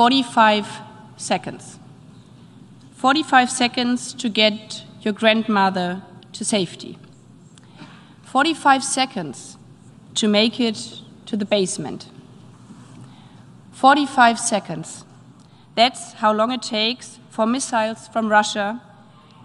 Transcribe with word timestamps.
45 0.00 0.80
seconds. 1.18 1.78
45 2.92 3.50
seconds 3.50 4.14
to 4.14 4.28
get 4.30 4.84
your 5.02 5.12
grandmother 5.12 6.02
to 6.32 6.44
safety. 6.44 6.98
45 8.22 8.82
seconds 8.82 9.58
to 10.14 10.28
make 10.28 10.58
it 10.58 11.02
to 11.26 11.36
the 11.36 11.44
basement. 11.44 12.08
45 13.72 14.38
seconds. 14.38 15.04
That's 15.74 16.14
how 16.14 16.32
long 16.32 16.52
it 16.52 16.62
takes 16.62 17.18
for 17.28 17.46
missiles 17.46 18.08
from 18.08 18.28
Russia 18.28 18.80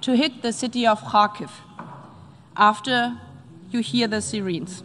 to 0.02 0.16
hit 0.16 0.42
the 0.42 0.54
city 0.54 0.88
of 0.88 1.02
Kharkiv 1.02 1.50
after 2.56 3.18
you 3.72 3.82
hear 3.82 4.08
the 4.08 4.22
sirens. 4.22 4.84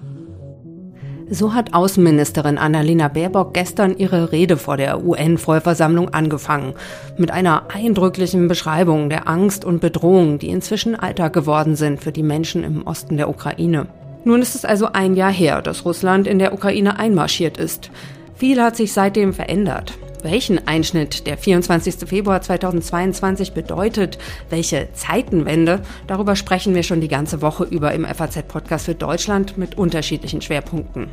So 1.32 1.54
hat 1.54 1.74
Außenministerin 1.74 2.58
Annalena 2.58 3.06
Baerbock 3.06 3.54
gestern 3.54 3.96
ihre 3.96 4.32
Rede 4.32 4.56
vor 4.56 4.76
der 4.76 5.04
UN-Vollversammlung 5.04 6.08
angefangen. 6.08 6.74
Mit 7.18 7.30
einer 7.30 7.70
eindrücklichen 7.72 8.48
Beschreibung 8.48 9.08
der 9.10 9.28
Angst 9.28 9.64
und 9.64 9.80
Bedrohung, 9.80 10.40
die 10.40 10.48
inzwischen 10.48 10.96
Alltag 10.96 11.32
geworden 11.32 11.76
sind 11.76 12.00
für 12.00 12.10
die 12.10 12.24
Menschen 12.24 12.64
im 12.64 12.84
Osten 12.84 13.16
der 13.16 13.28
Ukraine. 13.28 13.86
Nun 14.24 14.42
ist 14.42 14.56
es 14.56 14.64
also 14.64 14.88
ein 14.92 15.14
Jahr 15.14 15.32
her, 15.32 15.62
dass 15.62 15.84
Russland 15.84 16.26
in 16.26 16.40
der 16.40 16.52
Ukraine 16.52 16.98
einmarschiert 16.98 17.58
ist. 17.58 17.92
Viel 18.34 18.60
hat 18.60 18.74
sich 18.74 18.92
seitdem 18.92 19.32
verändert. 19.32 19.96
Welchen 20.22 20.66
Einschnitt 20.66 21.26
der 21.26 21.38
24. 21.38 22.06
Februar 22.06 22.42
2022 22.42 23.52
bedeutet, 23.52 24.18
welche 24.50 24.88
Zeitenwende, 24.92 25.80
darüber 26.06 26.36
sprechen 26.36 26.74
wir 26.74 26.82
schon 26.82 27.00
die 27.00 27.08
ganze 27.08 27.40
Woche 27.40 27.64
über 27.64 27.92
im 27.92 28.04
FAZ-Podcast 28.04 28.84
für 28.84 28.94
Deutschland 28.94 29.56
mit 29.56 29.78
unterschiedlichen 29.78 30.42
Schwerpunkten. 30.42 31.08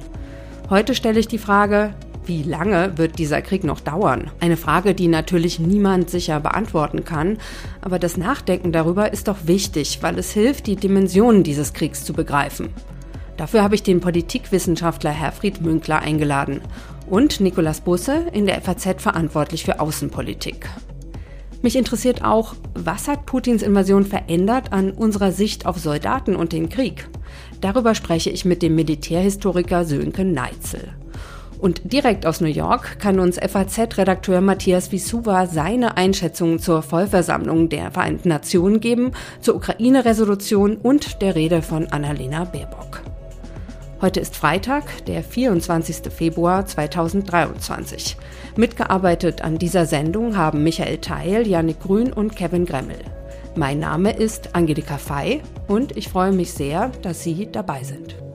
Heute 0.69 0.93
stelle 0.93 1.21
ich 1.21 1.29
die 1.29 1.37
Frage, 1.37 1.93
wie 2.25 2.43
lange 2.43 2.97
wird 2.97 3.17
dieser 3.17 3.41
Krieg 3.41 3.63
noch 3.63 3.79
dauern? 3.79 4.29
Eine 4.41 4.57
Frage, 4.57 4.93
die 4.93 5.07
natürlich 5.07 5.57
niemand 5.59 6.09
sicher 6.09 6.41
beantworten 6.41 7.05
kann. 7.05 7.37
Aber 7.79 7.99
das 7.99 8.17
Nachdenken 8.17 8.73
darüber 8.73 9.13
ist 9.13 9.29
doch 9.29 9.37
wichtig, 9.45 9.99
weil 10.01 10.19
es 10.19 10.33
hilft, 10.33 10.67
die 10.67 10.75
Dimensionen 10.75 11.43
dieses 11.43 11.71
Kriegs 11.71 12.03
zu 12.03 12.11
begreifen. 12.11 12.73
Dafür 13.37 13.63
habe 13.63 13.75
ich 13.75 13.83
den 13.83 14.01
Politikwissenschaftler 14.01 15.11
Herfried 15.11 15.61
Münkler 15.61 15.99
eingeladen 15.99 16.59
und 17.09 17.39
Nicolas 17.39 17.81
Busse 17.81 18.27
in 18.33 18.45
der 18.45 18.61
FAZ 18.61 19.01
verantwortlich 19.01 19.63
für 19.63 19.79
Außenpolitik. 19.79 20.69
Mich 21.61 21.75
interessiert 21.75 22.23
auch, 22.23 22.55
was 22.75 23.07
hat 23.07 23.25
Putins 23.25 23.63
Invasion 23.63 24.05
verändert 24.05 24.71
an 24.71 24.91
unserer 24.91 25.31
Sicht 25.31 25.65
auf 25.65 25.79
Soldaten 25.79 26.35
und 26.35 26.51
den 26.53 26.69
Krieg? 26.69 27.09
Darüber 27.61 27.95
spreche 27.95 28.29
ich 28.29 28.45
mit 28.45 28.61
dem 28.61 28.75
Militärhistoriker 28.75 29.83
Sönke 29.83 30.23
Neitzel. 30.23 30.93
Und 31.59 31.91
direkt 31.91 32.27
aus 32.27 32.39
New 32.39 32.47
York 32.47 32.99
kann 32.99 33.19
uns 33.19 33.39
FAZ-Redakteur 33.39 34.41
Matthias 34.41 34.91
Visuva 34.91 35.47
seine 35.47 35.97
Einschätzungen 35.97 36.59
zur 36.59 36.83
Vollversammlung 36.83 37.69
der 37.69 37.89
Vereinten 37.89 38.29
Nationen 38.29 38.79
geben, 38.79 39.11
zur 39.41 39.55
Ukraine-Resolution 39.55 40.77
und 40.77 41.21
der 41.23 41.33
Rede 41.33 41.63
von 41.63 41.87
Annalena 41.87 42.43
Baerbock. 42.43 43.06
Heute 43.99 44.19
ist 44.19 44.35
Freitag, 44.35 45.05
der 45.05 45.23
24. 45.23 46.13
Februar 46.13 46.67
2023. 46.67 48.15
Mitgearbeitet 48.55 49.41
an 49.41 49.57
dieser 49.57 49.87
Sendung 49.87 50.37
haben 50.37 50.61
Michael 50.63 50.99
Theil, 50.99 51.47
Janik 51.47 51.79
Grün 51.79 52.13
und 52.13 52.35
Kevin 52.35 52.67
Gremmel. 52.67 52.99
Mein 53.55 53.79
Name 53.79 54.11
ist 54.11 54.53
Angelika 54.53 54.99
Fey 54.99 55.41
und 55.67 55.97
ich 55.97 56.09
freue 56.09 56.31
mich 56.31 56.53
sehr, 56.53 56.91
dass 57.01 57.23
Sie 57.23 57.51
dabei 57.51 57.83
sind. 57.83 58.26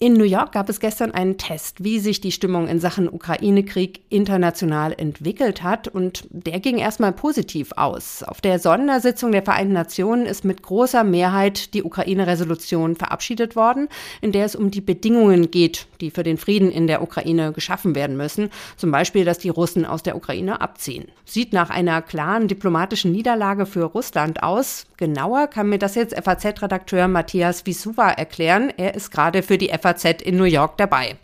In 0.00 0.12
New 0.12 0.22
York 0.22 0.52
gab 0.52 0.68
es 0.68 0.78
gestern 0.78 1.10
einen 1.10 1.38
Test, 1.38 1.82
wie 1.82 1.98
sich 1.98 2.20
die 2.20 2.30
Stimmung 2.30 2.68
in 2.68 2.78
Sachen 2.78 3.08
Ukraine-Krieg 3.08 4.02
international 4.10 4.94
entwickelt 4.96 5.64
hat. 5.64 5.88
Und 5.88 6.22
der 6.30 6.60
ging 6.60 6.78
erstmal 6.78 7.10
positiv 7.10 7.72
aus. 7.74 8.22
Auf 8.22 8.40
der 8.40 8.60
Sondersitzung 8.60 9.32
der 9.32 9.42
Vereinten 9.42 9.72
Nationen 9.72 10.24
ist 10.24 10.44
mit 10.44 10.62
großer 10.62 11.02
Mehrheit 11.02 11.74
die 11.74 11.82
Ukraine-Resolution 11.82 12.94
verabschiedet 12.94 13.56
worden, 13.56 13.88
in 14.20 14.30
der 14.30 14.44
es 14.44 14.54
um 14.54 14.70
die 14.70 14.80
Bedingungen 14.80 15.50
geht, 15.50 15.88
die 16.00 16.12
für 16.12 16.22
den 16.22 16.38
Frieden 16.38 16.70
in 16.70 16.86
der 16.86 17.02
Ukraine 17.02 17.52
geschaffen 17.52 17.96
werden 17.96 18.16
müssen. 18.16 18.50
Zum 18.76 18.92
Beispiel, 18.92 19.24
dass 19.24 19.38
die 19.38 19.48
Russen 19.48 19.84
aus 19.84 20.04
der 20.04 20.14
Ukraine 20.14 20.60
abziehen. 20.60 21.08
Sieht 21.24 21.52
nach 21.52 21.70
einer 21.70 22.02
klaren 22.02 22.46
diplomatischen 22.46 23.10
Niederlage 23.10 23.66
für 23.66 23.82
Russland 23.82 24.44
aus. 24.44 24.86
Genauer 24.96 25.48
kann 25.48 25.68
mir 25.68 25.78
das 25.78 25.96
jetzt 25.96 26.14
FAZ-Redakteur 26.14 27.08
Matthias 27.08 27.66
Visuva 27.66 28.10
erklären. 28.10 28.72
Er 28.76 28.94
ist 28.94 29.10
gerade 29.10 29.42
für 29.42 29.58
die 29.58 29.68
FAZ 29.70 29.87
FAZ 29.88 30.22
in 30.22 30.36
New 30.36 30.44
York 30.44 30.76
dabei. 30.76 31.16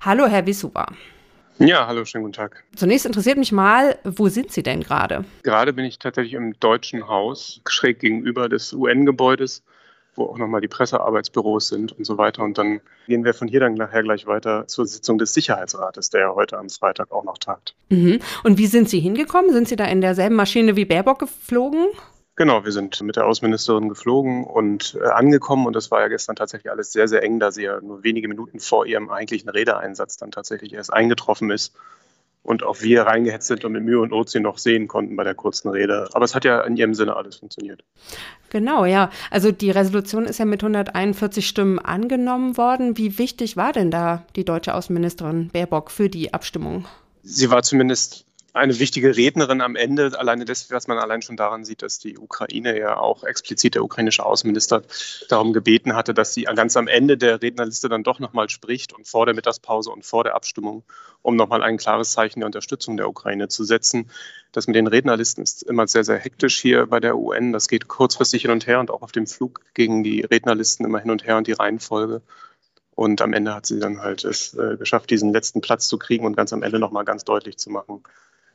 Hallo, 0.00 0.26
Herr 0.26 0.46
Wisuba. 0.46 0.86
Ja, 1.58 1.86
hallo, 1.86 2.04
schönen 2.04 2.24
guten 2.24 2.34
Tag. 2.34 2.64
Zunächst 2.74 3.06
interessiert 3.06 3.38
mich 3.38 3.52
mal, 3.52 3.96
wo 4.04 4.28
sind 4.28 4.50
Sie 4.50 4.62
denn 4.62 4.82
gerade? 4.82 5.24
Gerade 5.44 5.72
bin 5.72 5.84
ich 5.84 5.98
tatsächlich 5.98 6.34
im 6.34 6.58
Deutschen 6.58 7.06
Haus, 7.06 7.60
schräg 7.68 8.00
gegenüber 8.00 8.48
des 8.48 8.72
UN-Gebäudes, 8.72 9.62
wo 10.16 10.24
auch 10.24 10.38
nochmal 10.38 10.60
die 10.60 10.68
Pressearbeitsbüros 10.68 11.68
sind 11.68 11.92
und 11.92 12.04
so 12.04 12.18
weiter. 12.18 12.42
Und 12.42 12.58
dann 12.58 12.80
gehen 13.06 13.24
wir 13.24 13.34
von 13.34 13.46
hier 13.46 13.60
dann 13.60 13.74
nachher 13.74 14.02
gleich 14.02 14.26
weiter 14.26 14.66
zur 14.66 14.86
Sitzung 14.86 15.18
des 15.18 15.32
Sicherheitsrates, 15.32 16.10
der 16.10 16.22
ja 16.22 16.34
heute 16.34 16.58
am 16.58 16.70
Freitag 16.70 17.12
auch 17.12 17.24
noch 17.24 17.38
tagt. 17.38 17.74
Mhm. 17.88 18.18
Und 18.42 18.58
wie 18.58 18.66
sind 18.66 18.88
Sie 18.88 19.00
hingekommen? 19.00 19.52
Sind 19.52 19.68
Sie 19.68 19.76
da 19.76 19.84
in 19.84 20.00
derselben 20.00 20.36
Maschine 20.36 20.76
wie 20.76 20.84
Baerbock 20.84 21.20
geflogen? 21.20 21.86
Genau, 22.36 22.64
wir 22.64 22.72
sind 22.72 23.00
mit 23.02 23.14
der 23.14 23.26
Außenministerin 23.26 23.88
geflogen 23.88 24.44
und 24.44 24.98
äh, 25.00 25.06
angekommen 25.06 25.66
und 25.66 25.76
das 25.76 25.90
war 25.92 26.00
ja 26.00 26.08
gestern 26.08 26.34
tatsächlich 26.34 26.70
alles 26.70 26.90
sehr, 26.92 27.06
sehr 27.06 27.22
eng, 27.22 27.38
da 27.38 27.52
sie 27.52 27.62
ja 27.62 27.80
nur 27.80 28.02
wenige 28.02 28.26
Minuten 28.26 28.58
vor 28.58 28.86
ihrem 28.86 29.08
eigentlichen 29.10 29.48
Redeeinsatz 29.48 30.16
dann 30.16 30.32
tatsächlich 30.32 30.72
erst 30.72 30.92
eingetroffen 30.92 31.50
ist 31.50 31.74
und 32.44 32.62
auch 32.62 32.82
wir 32.82 33.02
reingehetzt 33.02 33.46
sind 33.46 33.64
und 33.64 33.72
mit 33.72 33.84
Mühe 33.84 34.00
und 34.00 34.10
Not 34.10 34.30
sie 34.30 34.40
noch 34.40 34.58
sehen 34.58 34.86
konnten 34.86 35.16
bei 35.16 35.24
der 35.24 35.34
kurzen 35.34 35.70
Rede. 35.70 36.08
Aber 36.12 36.24
es 36.24 36.34
hat 36.34 36.44
ja 36.44 36.60
in 36.60 36.76
ihrem 36.76 36.94
Sinne 36.94 37.16
alles 37.16 37.36
funktioniert. 37.36 37.82
Genau, 38.50 38.84
ja. 38.84 39.10
Also 39.30 39.50
die 39.50 39.70
Resolution 39.70 40.26
ist 40.26 40.38
ja 40.38 40.44
mit 40.44 40.62
141 40.62 41.46
Stimmen 41.46 41.78
angenommen 41.78 42.56
worden. 42.56 42.98
Wie 42.98 43.18
wichtig 43.18 43.56
war 43.56 43.72
denn 43.72 43.90
da 43.90 44.24
die 44.36 44.44
deutsche 44.44 44.74
Außenministerin 44.74 45.48
Baerbock 45.48 45.90
für 45.90 46.10
die 46.10 46.34
Abstimmung? 46.34 46.84
Sie 47.22 47.50
war 47.50 47.62
zumindest 47.62 48.26
eine 48.54 48.78
wichtige 48.78 49.16
Rednerin 49.16 49.60
am 49.60 49.74
Ende, 49.74 50.16
alleine 50.16 50.44
das, 50.44 50.70
was 50.70 50.86
man 50.86 50.96
allein 50.96 51.22
schon 51.22 51.36
daran 51.36 51.64
sieht, 51.64 51.82
dass 51.82 51.98
die 51.98 52.16
Ukraine 52.16 52.78
ja 52.78 52.96
auch 52.96 53.24
explizit 53.24 53.74
der 53.74 53.82
ukrainische 53.82 54.24
Außenminister 54.24 54.82
darum 55.28 55.52
gebeten 55.52 55.96
hatte, 55.96 56.14
dass 56.14 56.34
sie 56.34 56.44
ganz 56.44 56.76
am 56.76 56.86
Ende 56.86 57.18
der 57.18 57.42
Rednerliste 57.42 57.88
dann 57.88 58.04
doch 58.04 58.20
nochmal 58.20 58.48
spricht 58.48 58.92
und 58.92 59.08
vor 59.08 59.26
der 59.26 59.34
Mittagspause 59.34 59.90
und 59.90 60.06
vor 60.06 60.22
der 60.22 60.36
Abstimmung, 60.36 60.84
um 61.20 61.34
nochmal 61.34 61.64
ein 61.64 61.78
klares 61.78 62.12
Zeichen 62.12 62.40
der 62.40 62.46
Unterstützung 62.46 62.96
der 62.96 63.08
Ukraine 63.08 63.48
zu 63.48 63.64
setzen. 63.64 64.08
Das 64.52 64.68
mit 64.68 64.76
den 64.76 64.86
Rednerlisten 64.86 65.42
ist 65.42 65.64
immer 65.64 65.88
sehr, 65.88 66.04
sehr 66.04 66.18
hektisch 66.18 66.60
hier 66.60 66.86
bei 66.86 67.00
der 67.00 67.18
UN. 67.18 67.52
Das 67.52 67.66
geht 67.66 67.88
kurzfristig 67.88 68.42
hin 68.42 68.52
und 68.52 68.68
her 68.68 68.78
und 68.78 68.92
auch 68.92 69.02
auf 69.02 69.10
dem 69.10 69.26
Flug 69.26 69.62
gegen 69.74 70.04
die 70.04 70.20
Rednerlisten 70.20 70.86
immer 70.86 71.00
hin 71.00 71.10
und 71.10 71.26
her 71.26 71.38
und 71.38 71.48
die 71.48 71.52
Reihenfolge. 71.52 72.22
Und 72.94 73.20
am 73.20 73.32
Ende 73.32 73.52
hat 73.52 73.66
sie 73.66 73.80
dann 73.80 74.00
halt 74.00 74.24
es 74.24 74.54
äh, 74.54 74.76
geschafft, 74.76 75.10
diesen 75.10 75.32
letzten 75.32 75.60
Platz 75.60 75.88
zu 75.88 75.98
kriegen 75.98 76.24
und 76.24 76.36
ganz 76.36 76.52
am 76.52 76.62
Ende 76.62 76.78
nochmal 76.78 77.04
ganz 77.04 77.24
deutlich 77.24 77.56
zu 77.56 77.70
machen, 77.70 78.04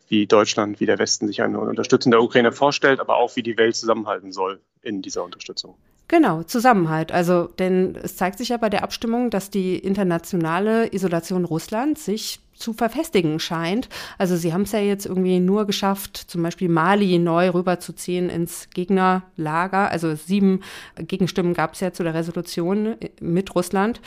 wie 0.10 0.26
Deutschland, 0.26 0.80
wie 0.80 0.86
der 0.86 1.00
Westen 1.00 1.28
sich 1.28 1.42
eine 1.42 1.60
Unterstützung 1.60 2.12
der 2.12 2.22
Ukraine 2.22 2.52
vorstellt, 2.52 3.00
aber 3.00 3.18
auch 3.18 3.36
wie 3.36 3.44
die 3.44 3.58
Welt 3.58 3.76
zusammenhalten 3.76 4.32
soll 4.32 4.60
in 4.82 5.02
dieser 5.02 5.24
Unterstützung. 5.24 5.76
Genau, 6.10 6.42
Zusammenhalt. 6.42 7.12
Also, 7.12 7.50
denn 7.60 7.96
es 8.02 8.18
zeigt 8.18 8.40
sich 8.40 8.50
ja 8.50 8.58
bei 8.58 8.70
der 8.70 8.84
Abstimmung, 8.84 9.30
dass 9.30 9.52
die 9.52 9.78
internationale 9.78 10.92
Isolation 10.92 11.46
Russlands 11.46 12.04
sich 12.04 12.40
zu 12.56 12.74
verfestigen 12.74 13.40
scheint. 13.40 13.90
Also 14.18 14.36
sie 14.36 14.52
haben 14.52 14.64
es 14.64 14.72
ja 14.72 14.80
jetzt 14.80 15.06
irgendwie 15.06 15.40
nur 15.40 15.66
geschafft, 15.66 16.18
zum 16.18 16.44
Beispiel 16.44 16.68
Mali 16.68 17.20
neu 17.20 17.52
rüberzuziehen 17.52 18.30
ins 18.30 18.70
Gegnerlager. 18.72 19.90
Also 19.90 20.16
sieben 20.16 20.62
Gegenstimmen 20.98 21.54
gab 21.54 21.74
es 21.74 21.80
ja 21.80 21.94
zu 21.94 22.04
der 22.04 22.16
Resolution 22.16 22.96
mit 23.22 23.56
Russland. 23.56 24.02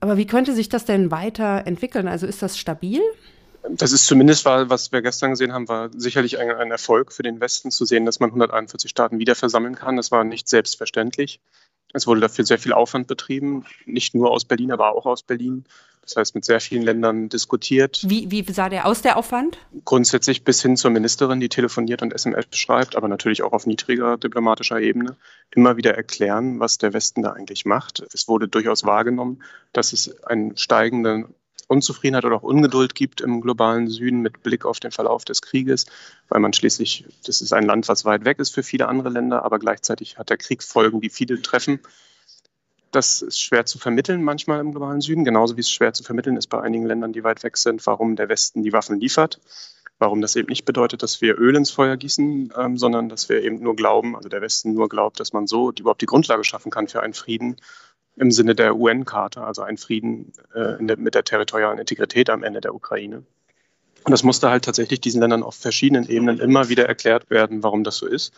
Aber 0.00 0.18
wie 0.18 0.26
könnte 0.26 0.54
sich 0.54 0.68
das 0.68 0.84
denn 0.84 1.10
weiterentwickeln? 1.10 2.06
Also 2.06 2.26
ist 2.26 2.42
das 2.42 2.58
stabil? 2.58 3.00
Das 3.70 3.92
ist 3.92 4.06
zumindest, 4.06 4.44
war, 4.44 4.70
was 4.70 4.92
wir 4.92 5.02
gestern 5.02 5.30
gesehen 5.30 5.52
haben, 5.52 5.68
war 5.68 5.90
sicherlich 5.94 6.38
ein, 6.38 6.50
ein, 6.50 6.70
Erfolg 6.70 7.12
für 7.12 7.22
den 7.22 7.40
Westen 7.40 7.70
zu 7.70 7.84
sehen, 7.84 8.04
dass 8.04 8.20
man 8.20 8.30
141 8.30 8.90
Staaten 8.90 9.18
wieder 9.18 9.34
versammeln 9.34 9.74
kann. 9.74 9.96
Das 9.96 10.10
war 10.10 10.24
nicht 10.24 10.48
selbstverständlich. 10.48 11.40
Es 11.92 12.06
wurde 12.06 12.20
dafür 12.20 12.44
sehr 12.44 12.58
viel 12.58 12.72
Aufwand 12.72 13.06
betrieben, 13.06 13.64
nicht 13.84 14.14
nur 14.14 14.30
aus 14.30 14.44
Berlin, 14.44 14.72
aber 14.72 14.94
auch 14.94 15.06
aus 15.06 15.22
Berlin. 15.22 15.64
Das 16.02 16.14
heißt, 16.14 16.34
mit 16.36 16.44
sehr 16.44 16.60
vielen 16.60 16.82
Ländern 16.82 17.28
diskutiert. 17.28 18.00
Wie, 18.06 18.30
wie 18.30 18.44
sah 18.52 18.68
der 18.68 18.86
aus, 18.86 19.02
der 19.02 19.16
Aufwand? 19.16 19.58
Grundsätzlich 19.84 20.44
bis 20.44 20.62
hin 20.62 20.76
zur 20.76 20.92
Ministerin, 20.92 21.40
die 21.40 21.48
telefoniert 21.48 22.00
und 22.00 22.12
SMS 22.12 22.46
schreibt, 22.52 22.94
aber 22.94 23.08
natürlich 23.08 23.42
auch 23.42 23.52
auf 23.52 23.66
niedriger 23.66 24.16
diplomatischer 24.16 24.80
Ebene, 24.80 25.16
immer 25.50 25.76
wieder 25.76 25.94
erklären, 25.96 26.60
was 26.60 26.78
der 26.78 26.92
Westen 26.92 27.22
da 27.22 27.32
eigentlich 27.32 27.64
macht. 27.64 28.04
Es 28.12 28.28
wurde 28.28 28.46
durchaus 28.46 28.84
wahrgenommen, 28.84 29.42
dass 29.72 29.92
es 29.92 30.22
einen 30.22 30.56
steigenden 30.56 31.34
Unzufriedenheit 31.68 32.24
oder 32.24 32.36
auch 32.36 32.42
Ungeduld 32.42 32.94
gibt 32.94 33.20
im 33.20 33.40
globalen 33.40 33.88
Süden 33.88 34.20
mit 34.20 34.42
Blick 34.42 34.64
auf 34.64 34.80
den 34.80 34.92
Verlauf 34.92 35.24
des 35.24 35.42
Krieges, 35.42 35.86
weil 36.28 36.40
man 36.40 36.52
schließlich, 36.52 37.04
das 37.24 37.40
ist 37.40 37.52
ein 37.52 37.64
Land, 37.64 37.88
was 37.88 38.04
weit 38.04 38.24
weg 38.24 38.38
ist 38.38 38.54
für 38.54 38.62
viele 38.62 38.88
andere 38.88 39.08
Länder, 39.08 39.44
aber 39.44 39.58
gleichzeitig 39.58 40.18
hat 40.18 40.30
der 40.30 40.36
Krieg 40.36 40.62
Folgen, 40.62 41.00
die 41.00 41.10
viele 41.10 41.40
treffen. 41.42 41.80
Das 42.92 43.20
ist 43.20 43.40
schwer 43.40 43.66
zu 43.66 43.78
vermitteln 43.78 44.22
manchmal 44.22 44.60
im 44.60 44.70
globalen 44.70 45.00
Süden, 45.00 45.24
genauso 45.24 45.56
wie 45.56 45.60
es 45.60 45.70
schwer 45.70 45.92
zu 45.92 46.04
vermitteln 46.04 46.36
ist 46.36 46.46
bei 46.46 46.60
einigen 46.60 46.86
Ländern, 46.86 47.12
die 47.12 47.24
weit 47.24 47.42
weg 47.42 47.56
sind, 47.56 47.84
warum 47.86 48.16
der 48.16 48.28
Westen 48.28 48.62
die 48.62 48.72
Waffen 48.72 49.00
liefert. 49.00 49.40
Warum 49.98 50.20
das 50.20 50.36
eben 50.36 50.48
nicht 50.48 50.66
bedeutet, 50.66 51.02
dass 51.02 51.22
wir 51.22 51.38
Öl 51.38 51.56
ins 51.56 51.70
Feuer 51.70 51.96
gießen, 51.96 52.52
ähm, 52.54 52.76
sondern 52.76 53.08
dass 53.08 53.30
wir 53.30 53.42
eben 53.42 53.60
nur 53.60 53.76
glauben, 53.76 54.14
also 54.14 54.28
der 54.28 54.42
Westen 54.42 54.74
nur 54.74 54.90
glaubt, 54.90 55.18
dass 55.20 55.32
man 55.32 55.46
so 55.46 55.72
überhaupt 55.72 56.02
die 56.02 56.06
Grundlage 56.06 56.44
schaffen 56.44 56.70
kann 56.70 56.86
für 56.86 57.02
einen 57.02 57.14
Frieden 57.14 57.56
im 58.16 58.30
Sinne 58.30 58.54
der 58.54 58.76
UN-Charta, 58.76 59.44
also 59.44 59.62
einen 59.62 59.76
Frieden 59.76 60.32
äh, 60.54 60.74
der, 60.80 60.96
mit 60.96 61.14
der 61.14 61.24
territorialen 61.24 61.78
Integrität 61.78 62.30
am 62.30 62.42
Ende 62.42 62.60
der 62.60 62.74
Ukraine. 62.74 63.24
Und 64.04 64.12
das 64.12 64.22
musste 64.22 64.50
halt 64.50 64.64
tatsächlich 64.64 65.00
diesen 65.00 65.20
Ländern 65.20 65.42
auf 65.42 65.56
verschiedenen 65.56 66.08
Ebenen 66.08 66.38
immer 66.38 66.68
wieder 66.68 66.86
erklärt 66.86 67.28
werden, 67.28 67.62
warum 67.62 67.84
das 67.84 67.96
so 67.98 68.06
ist. 68.06 68.32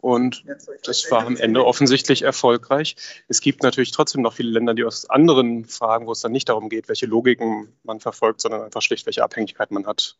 Und 0.00 0.44
das 0.84 1.10
war 1.10 1.26
am 1.26 1.36
Ende 1.36 1.64
offensichtlich 1.64 2.22
erfolgreich. 2.22 2.96
Es 3.28 3.40
gibt 3.40 3.62
natürlich 3.62 3.90
trotzdem 3.90 4.22
noch 4.22 4.34
viele 4.34 4.50
Länder, 4.50 4.74
die 4.74 4.84
aus 4.84 5.08
anderen 5.08 5.66
Fragen, 5.66 6.06
wo 6.06 6.12
es 6.12 6.20
dann 6.20 6.32
nicht 6.32 6.48
darum 6.48 6.68
geht, 6.68 6.88
welche 6.88 7.06
Logiken 7.06 7.68
man 7.82 8.00
verfolgt, 8.00 8.40
sondern 8.40 8.62
einfach 8.62 8.82
schlicht, 8.82 9.06
welche 9.06 9.22
Abhängigkeit 9.22 9.70
man 9.70 9.86
hat, 9.86 10.16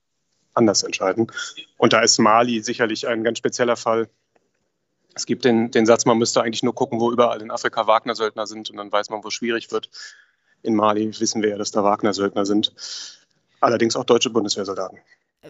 anders 0.54 0.82
entscheiden. 0.82 1.32
Und 1.78 1.93
da 1.93 2.00
ist 2.00 2.19
Mali 2.19 2.60
sicherlich 2.60 3.08
ein 3.08 3.25
ganz 3.25 3.38
spezieller 3.38 3.76
Fall. 3.76 4.08
Es 5.14 5.26
gibt 5.26 5.44
den, 5.44 5.70
den 5.70 5.86
Satz, 5.86 6.06
man 6.06 6.18
müsste 6.18 6.42
eigentlich 6.42 6.62
nur 6.62 6.74
gucken, 6.74 7.00
wo 7.00 7.10
überall 7.10 7.42
in 7.42 7.50
Afrika 7.50 7.86
Wagner-Söldner 7.86 8.46
sind 8.46 8.70
und 8.70 8.76
dann 8.76 8.92
weiß 8.92 9.10
man, 9.10 9.22
wo 9.24 9.28
es 9.28 9.34
schwierig 9.34 9.72
wird. 9.72 9.90
In 10.62 10.74
Mali 10.74 11.18
wissen 11.18 11.42
wir 11.42 11.50
ja, 11.50 11.58
dass 11.58 11.70
da 11.70 11.82
Wagner-Söldner 11.82 12.46
sind. 12.46 12.72
Allerdings 13.60 13.96
auch 13.96 14.04
deutsche 14.04 14.30
Bundeswehrsoldaten. 14.30 14.98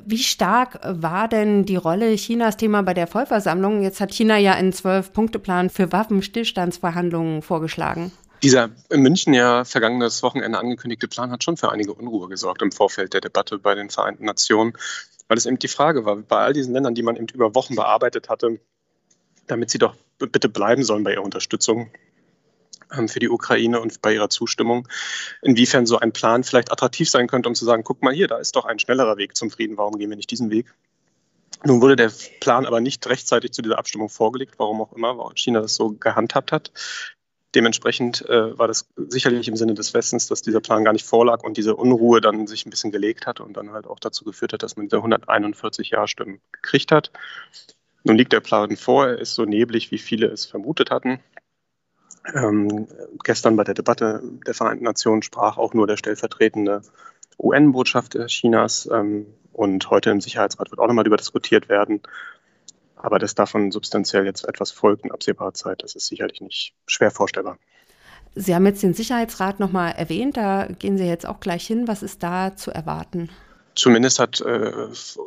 Wie 0.05 0.19
stark 0.19 0.79
war 0.85 1.27
denn 1.27 1.65
die 1.65 1.77
Rolle 1.77 2.15
Chinas 2.15 2.57
Thema 2.57 2.83
bei 2.83 2.95
der 2.95 3.09
Vollversammlung? 3.09 3.83
Jetzt 3.83 4.01
hat 4.01 4.15
China 4.15 4.39
ja 4.39 4.53
einen 4.53 4.73
Zwölf-Punkte-Plan 4.73 5.69
für 5.69 5.91
Waffenstillstandsverhandlungen 5.91 7.43
vorgeschlagen. 7.43 8.13
Dieser 8.43 8.71
in 8.89 9.03
München 9.03 9.35
ja 9.35 9.65
vergangenes 9.65 10.23
Wochenende 10.23 10.59
angekündigte 10.59 11.09
Plan 11.09 11.31
hat 11.31 11.45
schon 11.45 11.57
für 11.57 11.71
einige 11.73 11.93
Unruhe 11.93 12.29
gesorgt 12.29 12.63
im 12.63 12.73
Vorfeld 12.73 13.13
der 13.15 13.21
Debatte 13.21 13.59
bei 13.59 13.75
den 13.75 13.91
Vereinten 13.91 14.25
Nationen, 14.25 14.75
weil 15.29 15.37
es 15.37 15.45
eben 15.45 15.59
die 15.59 15.69
Frage 15.69 16.05
war, 16.05 16.17
bei 16.17 16.39
all 16.39 16.53
diesen 16.53 16.73
Ländern, 16.73 16.95
die 16.95 17.03
man 17.03 17.17
eben 17.17 17.27
über 17.29 17.55
Wochen 17.55 17.75
bearbeitet 17.75 18.29
hatte, 18.29 18.61
damit 19.51 19.71
sie 19.71 19.79
doch 19.79 19.95
bitte 20.19 20.49
bleiben 20.49 20.85
sollen 20.85 21.05
bei 21.05 21.13
ihrer 21.15 21.25
Unterstützung 21.25 21.91
ähm, 22.93 23.09
für 23.09 23.21
die 23.21 23.29
Ukraine 23.29 23.81
und 23.81 24.03
bei 24.03 24.15
ihrer 24.15 24.31
Zustimmung, 24.31 24.89
inwiefern 25.43 25.87
so 25.87 25.99
ein 25.99 26.13
Plan 26.13 26.45
vielleicht 26.45 26.73
attraktiv 26.73 27.09
sein 27.09 27.27
könnte, 27.27 27.49
um 27.49 27.55
zu 27.55 27.65
sagen, 27.65 27.85
guck 27.85 28.03
mal 28.03 28.15
hier, 28.15 28.29
da 28.29 28.39
ist 28.39 28.57
doch 28.57 28.65
ein 28.65 28.79
schnellerer 28.79 29.17
Weg 29.17 29.37
zum 29.37 29.51
Frieden, 29.51 29.77
warum 29.77 29.99
gehen 29.99 30.11
wir 30.11 30.17
nicht 30.17 30.31
diesen 30.31 30.51
Weg? 30.51 30.73
Nun 31.65 31.83
wurde 31.83 31.97
der 31.97 32.11
Plan 32.41 32.65
aber 32.65 32.81
nicht 32.81 33.07
rechtzeitig 33.07 33.53
zu 33.53 33.63
dieser 33.63 33.79
Abstimmung 33.79 34.09
vorgelegt, 34.09 34.55
warum 34.57 34.81
auch 34.81 34.93
immer, 34.93 35.19
warum 35.19 35.37
China 35.37 35.61
das 35.61 35.75
so 35.75 35.91
gehandhabt 35.91 36.53
hat. 36.53 36.73
Dementsprechend 37.55 38.27
äh, 38.29 38.57
war 38.57 38.69
das 38.69 38.89
sicherlich 38.97 39.49
im 39.49 39.57
Sinne 39.57 39.75
des 39.75 39.93
Westens, 39.93 40.29
dass 40.29 40.41
dieser 40.41 40.61
Plan 40.61 40.85
gar 40.85 40.93
nicht 40.93 41.05
vorlag 41.05 41.43
und 41.43 41.57
diese 41.57 41.75
Unruhe 41.75 42.21
dann 42.21 42.47
sich 42.47 42.65
ein 42.65 42.71
bisschen 42.71 42.93
gelegt 42.93 43.27
hat 43.27 43.41
und 43.41 43.57
dann 43.57 43.73
halt 43.73 43.87
auch 43.87 43.99
dazu 43.99 44.25
geführt 44.25 44.53
hat, 44.53 44.63
dass 44.63 44.77
man 44.77 44.87
diese 44.87 44.99
141 44.99 45.91
Ja-Stimmen 45.91 46.41
gekriegt 46.53 46.93
hat. 46.93 47.11
Nun 48.05 48.17
liegt 48.17 48.33
der 48.33 48.41
Plan 48.41 48.77
vor, 48.77 49.07
er 49.09 49.19
ist 49.19 49.35
so 49.35 49.45
neblig, 49.45 49.91
wie 49.91 49.99
viele 49.99 50.27
es 50.27 50.47
vermutet 50.47 50.91
hatten. 50.91 51.21
Ähm, 52.35 52.87
gestern 53.25 53.57
bei 53.57 53.65
der 53.65 53.75
Debatte 53.75 54.23
der 54.47 54.55
Vereinten 54.55 54.85
Nationen 54.85 55.23
sprach 55.23 55.59
auch 55.59 55.75
nur 55.75 55.87
der 55.87 55.97
stellvertretende 55.97 56.83
UN-Botschafter 57.39 58.27
Chinas 58.27 58.89
ähm, 58.93 59.27
und 59.53 59.91
heute 59.91 60.11
im 60.11 60.21
Sicherheitsrat 60.21 60.71
wird 60.71 60.81
auch 60.81 60.87
nochmal 60.87 61.05
darüber 61.05 61.17
diskutiert 61.17 61.69
werden. 61.69 62.03
Aber 62.97 63.19
dass 63.19 63.35
davon 63.35 63.73
substanziell 63.73 64.27
jetzt 64.27 64.45
etwas 64.45 64.71
folgt 64.71 65.05
in 65.05 65.13
absehbarer 65.13 65.55
Zeit, 65.55 65.83
das 65.83 65.95
ist 65.95 66.07
sicherlich 66.07 66.41
nicht 66.43 66.75
schwer 66.87 67.11
vorstellbar. 67.11 67.59
Sie 68.35 68.55
haben 68.55 68.67
jetzt 68.67 68.83
den 68.83 68.95
Sicherheitsrat 68.95 69.59
nochmal 69.59 69.93
erwähnt, 69.93 70.37
da 70.37 70.67
gehen 70.67 70.99
Sie 70.99 71.07
jetzt 71.07 71.27
auch 71.27 71.41
gleich 71.41 71.67
hin. 71.67 71.89
Was 71.89 72.03
ist 72.03 72.23
da 72.23 72.55
zu 72.55 72.71
erwarten? 72.71 73.31
Zumindest 73.81 74.19
hat 74.19 74.43
äh, 74.43 74.73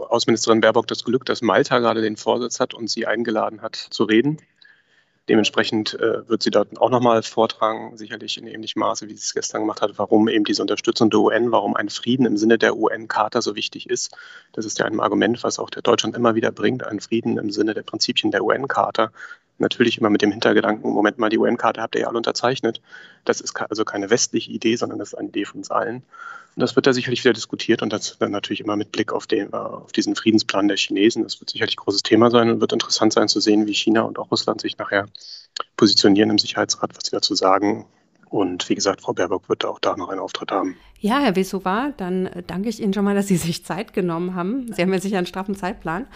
Außenministerin 0.09 0.61
Baerbock 0.61 0.85
das 0.85 1.03
Glück, 1.03 1.25
dass 1.25 1.41
Malta 1.41 1.79
gerade 1.79 2.03
den 2.03 2.17
Vorsitz 2.17 2.59
hat 2.59 2.75
und 2.75 2.87
sie 2.87 3.07
eingeladen 3.07 3.63
hat 3.63 3.75
zu 3.75 4.03
reden. 4.03 4.37
Dementsprechend 5.27 5.95
äh, 5.95 6.29
wird 6.29 6.43
sie 6.43 6.51
dort 6.51 6.79
auch 6.79 6.91
nochmal 6.91 7.23
vortragen, 7.23 7.97
sicherlich 7.97 8.37
in 8.37 8.45
ähnlichem 8.45 8.81
Maße, 8.81 9.07
wie 9.07 9.15
sie 9.15 9.23
es 9.23 9.33
gestern 9.33 9.61
gemacht 9.61 9.81
hat, 9.81 9.97
warum 9.97 10.27
eben 10.27 10.43
diese 10.43 10.61
Unterstützung 10.61 11.09
der 11.09 11.21
UN, 11.21 11.51
warum 11.51 11.75
ein 11.75 11.89
Frieden 11.89 12.27
im 12.27 12.37
Sinne 12.37 12.59
der 12.59 12.77
UN-Charta 12.77 13.41
so 13.41 13.55
wichtig 13.55 13.89
ist. 13.89 14.15
Das 14.51 14.65
ist 14.65 14.77
ja 14.77 14.85
ein 14.85 14.99
Argument, 14.99 15.43
was 15.43 15.57
auch 15.57 15.71
der 15.71 15.81
Deutschland 15.81 16.15
immer 16.15 16.35
wieder 16.35 16.51
bringt, 16.51 16.85
ein 16.85 16.99
Frieden 16.99 17.39
im 17.39 17.49
Sinne 17.49 17.73
der 17.73 17.81
Prinzipien 17.81 18.29
der 18.29 18.43
UN-Charta. 18.43 19.11
Natürlich 19.57 19.97
immer 19.97 20.11
mit 20.11 20.21
dem 20.21 20.31
Hintergedanken, 20.31 20.91
Moment 20.91 21.17
mal, 21.17 21.29
die 21.29 21.39
UN-Karte 21.39 21.81
habt 21.81 21.95
ihr 21.95 22.01
ja 22.01 22.07
alle 22.07 22.17
unterzeichnet. 22.17 22.81
Das 23.25 23.41
ist 23.41 23.59
also 23.59 23.83
keine 23.83 24.11
westliche 24.11 24.51
Idee, 24.51 24.75
sondern 24.75 24.99
das 24.99 25.13
ist 25.13 25.15
eine 25.15 25.29
Idee 25.29 25.45
von 25.45 25.61
uns 25.61 25.71
allen. 25.71 26.03
Das 26.55 26.75
wird 26.75 26.85
da 26.85 26.93
sicherlich 26.93 27.23
wieder 27.23 27.33
diskutiert 27.33 27.81
und 27.81 27.91
das 27.91 28.17
dann 28.19 28.31
natürlich 28.31 28.61
immer 28.61 28.75
mit 28.75 28.91
Blick 28.91 29.11
auf, 29.11 29.27
den, 29.27 29.51
äh, 29.51 29.55
auf 29.55 29.91
diesen 29.91 30.15
Friedensplan 30.15 30.67
der 30.67 30.77
Chinesen. 30.77 31.23
Das 31.23 31.39
wird 31.39 31.49
sicherlich 31.49 31.75
ein 31.75 31.83
großes 31.83 32.03
Thema 32.03 32.29
sein 32.29 32.49
und 32.49 32.61
wird 32.61 32.73
interessant 32.73 33.13
sein 33.13 33.27
zu 33.27 33.39
sehen, 33.39 33.65
wie 33.65 33.73
China 33.73 34.01
und 34.01 34.19
auch 34.19 34.31
Russland 34.31 34.61
sich 34.61 34.77
nachher 34.77 35.05
positionieren 35.77 36.29
im 36.29 36.37
Sicherheitsrat, 36.37 36.95
was 36.95 37.05
sie 37.05 37.11
dazu 37.11 37.35
sagen. 37.35 37.85
Und 38.29 38.67
wie 38.69 38.75
gesagt, 38.75 39.01
Frau 39.01 39.13
Baerbock 39.13 39.47
wird 39.47 39.63
auch 39.63 39.79
da 39.79 39.95
noch 39.95 40.09
einen 40.09 40.19
Auftritt 40.19 40.51
haben. 40.51 40.75
Ja, 40.99 41.19
Herr 41.19 41.35
Wesova, 41.35 41.93
dann 41.97 42.29
danke 42.47 42.69
ich 42.69 42.81
Ihnen 42.81 42.93
schon 42.93 43.05
mal, 43.05 43.13
dass 43.13 43.27
Sie 43.27 43.37
sich 43.37 43.63
Zeit 43.63 43.93
genommen 43.93 44.35
haben. 44.35 44.71
Sie 44.73 44.81
haben 44.81 44.93
ja 44.93 44.99
sicher 44.99 45.17
einen 45.17 45.27
straffen 45.27 45.55
Zeitplan. 45.55 46.07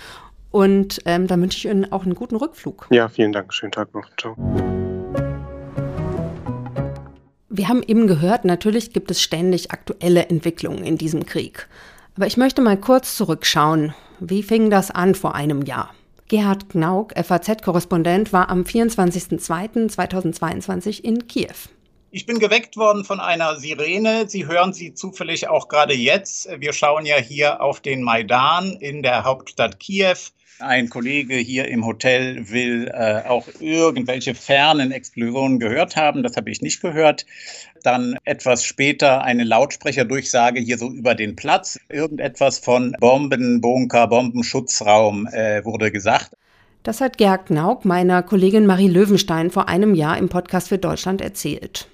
Und 0.49 0.99
ähm, 1.05 1.27
dann 1.27 1.41
wünsche 1.41 1.57
ich 1.57 1.65
Ihnen 1.65 1.91
auch 1.91 2.03
einen 2.03 2.15
guten 2.15 2.37
Rückflug. 2.37 2.87
Ja, 2.89 3.09
vielen 3.09 3.33
Dank. 3.33 3.53
Schönen 3.53 3.71
Tag 3.71 3.93
noch. 3.93 4.09
Ciao. 4.17 4.35
Wir 7.57 7.67
haben 7.69 7.81
eben 7.81 8.05
gehört, 8.05 8.45
natürlich 8.45 8.93
gibt 8.93 9.09
es 9.09 9.19
ständig 9.19 9.71
aktuelle 9.71 10.27
Entwicklungen 10.27 10.83
in 10.83 10.99
diesem 10.99 11.25
Krieg. 11.25 11.67
Aber 12.15 12.27
ich 12.27 12.37
möchte 12.37 12.61
mal 12.61 12.79
kurz 12.79 13.17
zurückschauen. 13.17 13.95
Wie 14.19 14.43
fing 14.43 14.69
das 14.69 14.91
an 14.91 15.15
vor 15.15 15.33
einem 15.33 15.63
Jahr? 15.63 15.91
Gerhard 16.27 16.69
Knauk, 16.69 17.15
FAZ-Korrespondent, 17.15 18.31
war 18.31 18.49
am 18.49 18.61
24.02.2022 18.61 21.03
in 21.03 21.25
Kiew. 21.25 21.55
Ich 22.11 22.27
bin 22.27 22.37
geweckt 22.37 22.77
worden 22.77 23.03
von 23.03 23.19
einer 23.19 23.55
Sirene. 23.55 24.29
Sie 24.29 24.45
hören 24.45 24.71
sie 24.71 24.93
zufällig 24.93 25.47
auch 25.47 25.67
gerade 25.67 25.95
jetzt. 25.95 26.47
Wir 26.59 26.73
schauen 26.73 27.07
ja 27.07 27.17
hier 27.17 27.59
auf 27.59 27.81
den 27.81 28.03
Maidan 28.03 28.73
in 28.73 29.01
der 29.01 29.23
Hauptstadt 29.23 29.79
Kiew. 29.79 30.19
Ein 30.59 30.89
Kollege 30.89 31.35
hier 31.35 31.67
im 31.67 31.85
Hotel 31.85 32.49
will 32.49 32.87
äh, 32.91 33.21
auch 33.27 33.47
irgendwelche 33.59 34.33
fernen 34.33 34.91
Explosionen 34.91 35.59
gehört 35.59 35.95
haben. 35.95 36.23
Das 36.23 36.35
habe 36.35 36.49
ich 36.49 36.61
nicht 36.61 36.81
gehört. 36.81 37.25
Dann 37.83 38.17
etwas 38.23 38.63
später 38.63 39.21
eine 39.23 39.43
Lautsprecherdurchsage 39.43 40.59
hier 40.59 40.79
so 40.79 40.89
über 40.89 41.13
den 41.13 41.35
Platz. 41.35 41.79
Irgendetwas 41.89 42.57
von 42.57 42.95
Bombenbunker, 42.99 44.07
Bombenschutzraum 44.07 45.27
äh, 45.27 45.63
wurde 45.63 45.91
gesagt. 45.91 46.31
Das 46.81 47.01
hat 47.01 47.17
Gerhard 47.17 47.47
Knauk 47.47 47.85
meiner 47.85 48.23
Kollegin 48.23 48.65
Marie 48.65 48.87
Löwenstein 48.87 49.51
vor 49.51 49.67
einem 49.67 49.93
Jahr 49.93 50.17
im 50.17 50.29
Podcast 50.29 50.69
für 50.69 50.77
Deutschland 50.77 51.21
erzählt. 51.21 51.87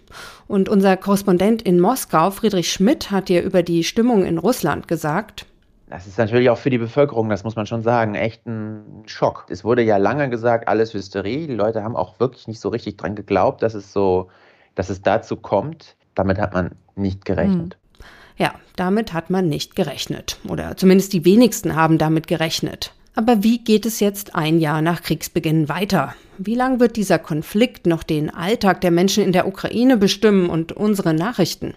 Und 0.47 0.69
unser 0.69 0.95
Korrespondent 0.97 1.63
in 1.63 1.79
Moskau, 1.79 2.31
Friedrich 2.31 2.71
Schmidt, 2.71 3.11
hat 3.11 3.27
dir 3.27 3.41
über 3.41 3.63
die 3.63 3.83
Stimmung 3.83 4.23
in 4.23 4.37
Russland 4.37 4.87
gesagt. 4.87 5.47
Das 5.93 6.07
ist 6.07 6.17
natürlich 6.17 6.49
auch 6.49 6.57
für 6.57 6.71
die 6.71 6.79
Bevölkerung, 6.79 7.29
das 7.29 7.43
muss 7.43 7.55
man 7.55 7.67
schon 7.67 7.83
sagen, 7.83 8.15
echt 8.15 8.47
ein 8.47 9.03
Schock. 9.05 9.45
Es 9.49 9.63
wurde 9.63 9.83
ja 9.83 9.97
lange 9.97 10.27
gesagt, 10.27 10.67
alles 10.67 10.91
Hysterie. 10.95 11.45
Die 11.45 11.53
Leute 11.53 11.83
haben 11.83 11.95
auch 11.95 12.19
wirklich 12.19 12.47
nicht 12.47 12.59
so 12.59 12.69
richtig 12.69 12.97
dran 12.97 13.13
geglaubt, 13.13 13.61
dass 13.61 13.75
es 13.75 13.93
so, 13.93 14.31
dass 14.73 14.89
es 14.89 15.03
dazu 15.03 15.35
kommt. 15.35 15.95
Damit 16.15 16.39
hat 16.39 16.55
man 16.55 16.71
nicht 16.95 17.25
gerechnet. 17.25 17.77
Hm. 17.99 18.05
Ja, 18.37 18.55
damit 18.75 19.13
hat 19.13 19.29
man 19.29 19.47
nicht 19.47 19.75
gerechnet. 19.75 20.39
Oder 20.49 20.75
zumindest 20.77 21.13
die 21.13 21.25
wenigsten 21.25 21.75
haben 21.75 21.99
damit 21.99 22.25
gerechnet. 22.25 22.95
Aber 23.13 23.43
wie 23.43 23.59
geht 23.59 23.85
es 23.85 23.99
jetzt 23.99 24.33
ein 24.33 24.57
Jahr 24.57 24.81
nach 24.81 25.03
Kriegsbeginn 25.03 25.69
weiter? 25.69 26.15
Wie 26.39 26.55
lange 26.55 26.79
wird 26.79 26.95
dieser 26.95 27.19
Konflikt 27.19 27.85
noch 27.85 28.01
den 28.01 28.33
Alltag 28.33 28.81
der 28.81 28.89
Menschen 28.89 29.23
in 29.23 29.31
der 29.31 29.47
Ukraine 29.47 29.97
bestimmen 29.97 30.49
und 30.49 30.71
unsere 30.71 31.13
Nachrichten? 31.13 31.75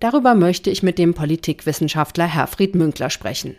Darüber 0.00 0.36
möchte 0.36 0.70
ich 0.70 0.84
mit 0.84 0.96
dem 0.96 1.12
Politikwissenschaftler 1.12 2.26
Herfried 2.26 2.76
Münkler 2.76 3.10
sprechen. 3.10 3.56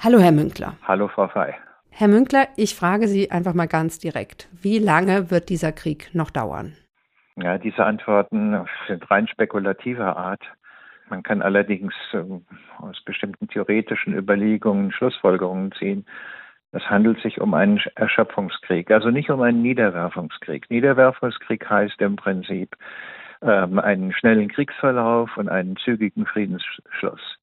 Hallo, 0.00 0.18
Herr 0.18 0.32
Münkler. 0.32 0.74
Hallo, 0.82 1.06
Frau 1.06 1.28
Fey. 1.28 1.54
Herr 1.90 2.08
Münkler, 2.08 2.48
ich 2.56 2.74
frage 2.74 3.06
Sie 3.06 3.30
einfach 3.30 3.54
mal 3.54 3.68
ganz 3.68 4.00
direkt. 4.00 4.48
Wie 4.50 4.78
lange 4.78 5.30
wird 5.30 5.48
dieser 5.48 5.70
Krieg 5.70 6.10
noch 6.12 6.30
dauern? 6.30 6.72
Ja, 7.36 7.56
diese 7.56 7.84
Antworten 7.84 8.66
sind 8.88 9.08
rein 9.10 9.28
spekulativer 9.28 10.16
Art. 10.16 10.42
Man 11.08 11.22
kann 11.22 11.40
allerdings 11.40 11.94
äh, 12.12 12.18
aus 12.78 13.00
bestimmten 13.04 13.46
theoretischen 13.46 14.12
Überlegungen 14.12 14.90
Schlussfolgerungen 14.90 15.70
ziehen. 15.70 16.04
Es 16.72 16.82
handelt 16.90 17.20
sich 17.22 17.40
um 17.40 17.54
einen 17.54 17.80
Erschöpfungskrieg, 17.94 18.90
also 18.90 19.10
nicht 19.10 19.30
um 19.30 19.40
einen 19.40 19.62
Niederwerfungskrieg. 19.62 20.68
Niederwerfungskrieg 20.68 21.70
heißt 21.70 22.00
im 22.02 22.16
Prinzip, 22.16 22.76
ähm, 23.42 23.78
einen 23.78 24.12
schnellen 24.12 24.48
Kriegsverlauf 24.48 25.36
und 25.36 25.48
einen 25.48 25.76
zügigen 25.76 26.26
Friedensschluss. 26.26 27.38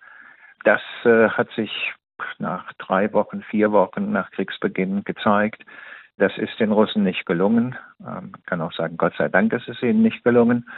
Das 0.63 0.81
äh, 1.03 1.29
hat 1.29 1.49
sich 1.51 1.93
nach 2.39 2.71
drei 2.73 3.11
Wochen, 3.13 3.41
vier 3.43 3.71
Wochen 3.71 4.11
nach 4.11 4.31
Kriegsbeginn 4.31 5.03
gezeigt. 5.03 5.63
Das 6.17 6.37
ist 6.37 6.59
den 6.59 6.71
Russen 6.71 7.03
nicht 7.03 7.25
gelungen. 7.25 7.75
Man 7.99 8.25
ähm, 8.25 8.31
kann 8.45 8.61
auch 8.61 8.73
sagen, 8.73 8.97
Gott 8.97 9.13
sei 9.17 9.29
Dank 9.29 9.51
ist 9.53 9.67
es 9.67 9.81
ihnen 9.81 10.03
nicht 10.03 10.23
gelungen. 10.23 10.69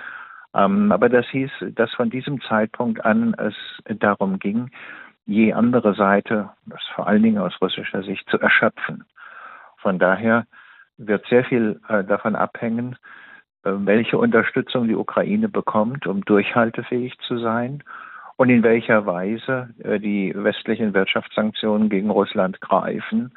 Ähm, 0.53 0.91
aber 0.91 1.09
das 1.09 1.27
hieß, 1.27 1.51
dass 1.75 1.93
von 1.93 2.09
diesem 2.09 2.41
Zeitpunkt 2.41 3.03
an 3.03 3.35
es 3.37 3.55
darum 3.99 4.39
ging, 4.39 4.71
je 5.25 5.53
andere 5.53 5.93
Seite, 5.95 6.49
das 6.65 6.81
vor 6.95 7.07
allen 7.07 7.23
Dingen 7.23 7.39
aus 7.39 7.59
russischer 7.61 8.03
Sicht, 8.03 8.27
zu 8.29 8.39
erschöpfen. 8.39 9.03
Von 9.77 9.99
daher 9.99 10.45
wird 10.97 11.25
sehr 11.27 11.43
viel 11.43 11.81
äh, 11.89 12.03
davon 12.03 12.35
abhängen, 12.35 12.95
welche 13.65 14.17
Unterstützung 14.17 14.87
die 14.87 14.95
Ukraine 14.95 15.49
bekommt, 15.49 16.07
um 16.07 16.23
durchhaltefähig 16.23 17.17
zu 17.27 17.39
sein 17.39 17.83
und 18.37 18.49
in 18.49 18.63
welcher 18.63 19.05
Weise 19.05 19.69
äh, 19.83 19.99
die 19.99 20.33
westlichen 20.35 20.93
Wirtschaftssanktionen 20.93 21.89
gegen 21.89 22.09
Russland 22.09 22.61
greifen, 22.61 23.31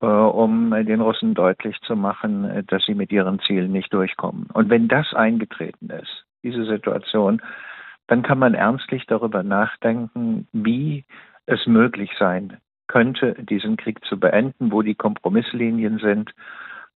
äh, 0.00 0.06
um 0.06 0.70
den 0.70 1.00
Russen 1.00 1.34
deutlich 1.34 1.78
zu 1.82 1.96
machen, 1.96 2.44
äh, 2.44 2.64
dass 2.64 2.84
sie 2.84 2.94
mit 2.94 3.12
ihren 3.12 3.40
Zielen 3.40 3.72
nicht 3.72 3.92
durchkommen. 3.92 4.46
Und 4.52 4.70
wenn 4.70 4.88
das 4.88 5.12
eingetreten 5.14 5.90
ist, 5.90 6.24
diese 6.42 6.64
Situation, 6.64 7.40
dann 8.08 8.22
kann 8.22 8.38
man 8.38 8.54
ernstlich 8.54 9.06
darüber 9.06 9.42
nachdenken, 9.42 10.48
wie 10.52 11.04
es 11.46 11.66
möglich 11.66 12.10
sein 12.18 12.58
könnte, 12.88 13.34
diesen 13.38 13.76
Krieg 13.76 14.04
zu 14.04 14.18
beenden, 14.18 14.72
wo 14.72 14.82
die 14.82 14.94
Kompromisslinien 14.94 15.98
sind 15.98 16.32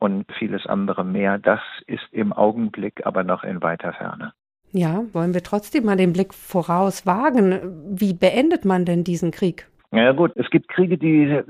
und 0.02 0.26
vieles 0.32 0.66
andere 0.66 1.04
mehr. 1.04 1.38
Das 1.38 1.60
ist 1.86 2.02
im 2.10 2.32
Augenblick 2.32 3.06
aber 3.06 3.22
noch 3.22 3.44
in 3.44 3.62
weiter 3.62 3.92
Ferne. 3.92 4.32
Ja, 4.72 5.04
wollen 5.12 5.32
wir 5.32 5.44
trotzdem 5.44 5.84
mal 5.84 5.96
den 5.96 6.12
Blick 6.12 6.34
voraus 6.34 7.06
wagen. 7.06 7.60
Wie 7.88 8.12
beendet 8.12 8.64
man 8.64 8.84
denn 8.84 9.04
diesen 9.04 9.30
Krieg? 9.30 9.68
Ja 9.92 10.10
gut, 10.10 10.32
es 10.34 10.50
gibt 10.50 10.68
Kriege, 10.68 10.98
die 10.98 11.42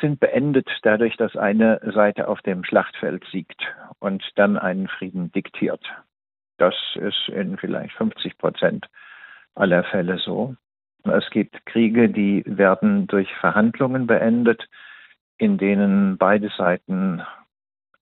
sind 0.00 0.18
beendet 0.18 0.68
dadurch, 0.82 1.16
dass 1.18 1.36
eine 1.36 1.80
Seite 1.94 2.26
auf 2.26 2.40
dem 2.40 2.64
Schlachtfeld 2.64 3.22
siegt 3.30 3.62
und 4.00 4.24
dann 4.34 4.58
einen 4.58 4.88
Frieden 4.88 5.30
diktiert. 5.30 5.84
Das 6.58 6.74
ist 6.96 7.28
in 7.28 7.58
vielleicht 7.58 7.94
50 7.94 8.38
Prozent 8.38 8.86
aller 9.54 9.84
Fälle 9.84 10.18
so. 10.18 10.56
Es 11.04 11.30
gibt 11.30 11.64
Kriege, 11.64 12.08
die 12.08 12.42
werden 12.46 13.06
durch 13.06 13.32
Verhandlungen 13.36 14.08
beendet, 14.08 14.66
in 15.38 15.58
denen 15.58 16.18
beide 16.18 16.48
Seiten 16.56 17.22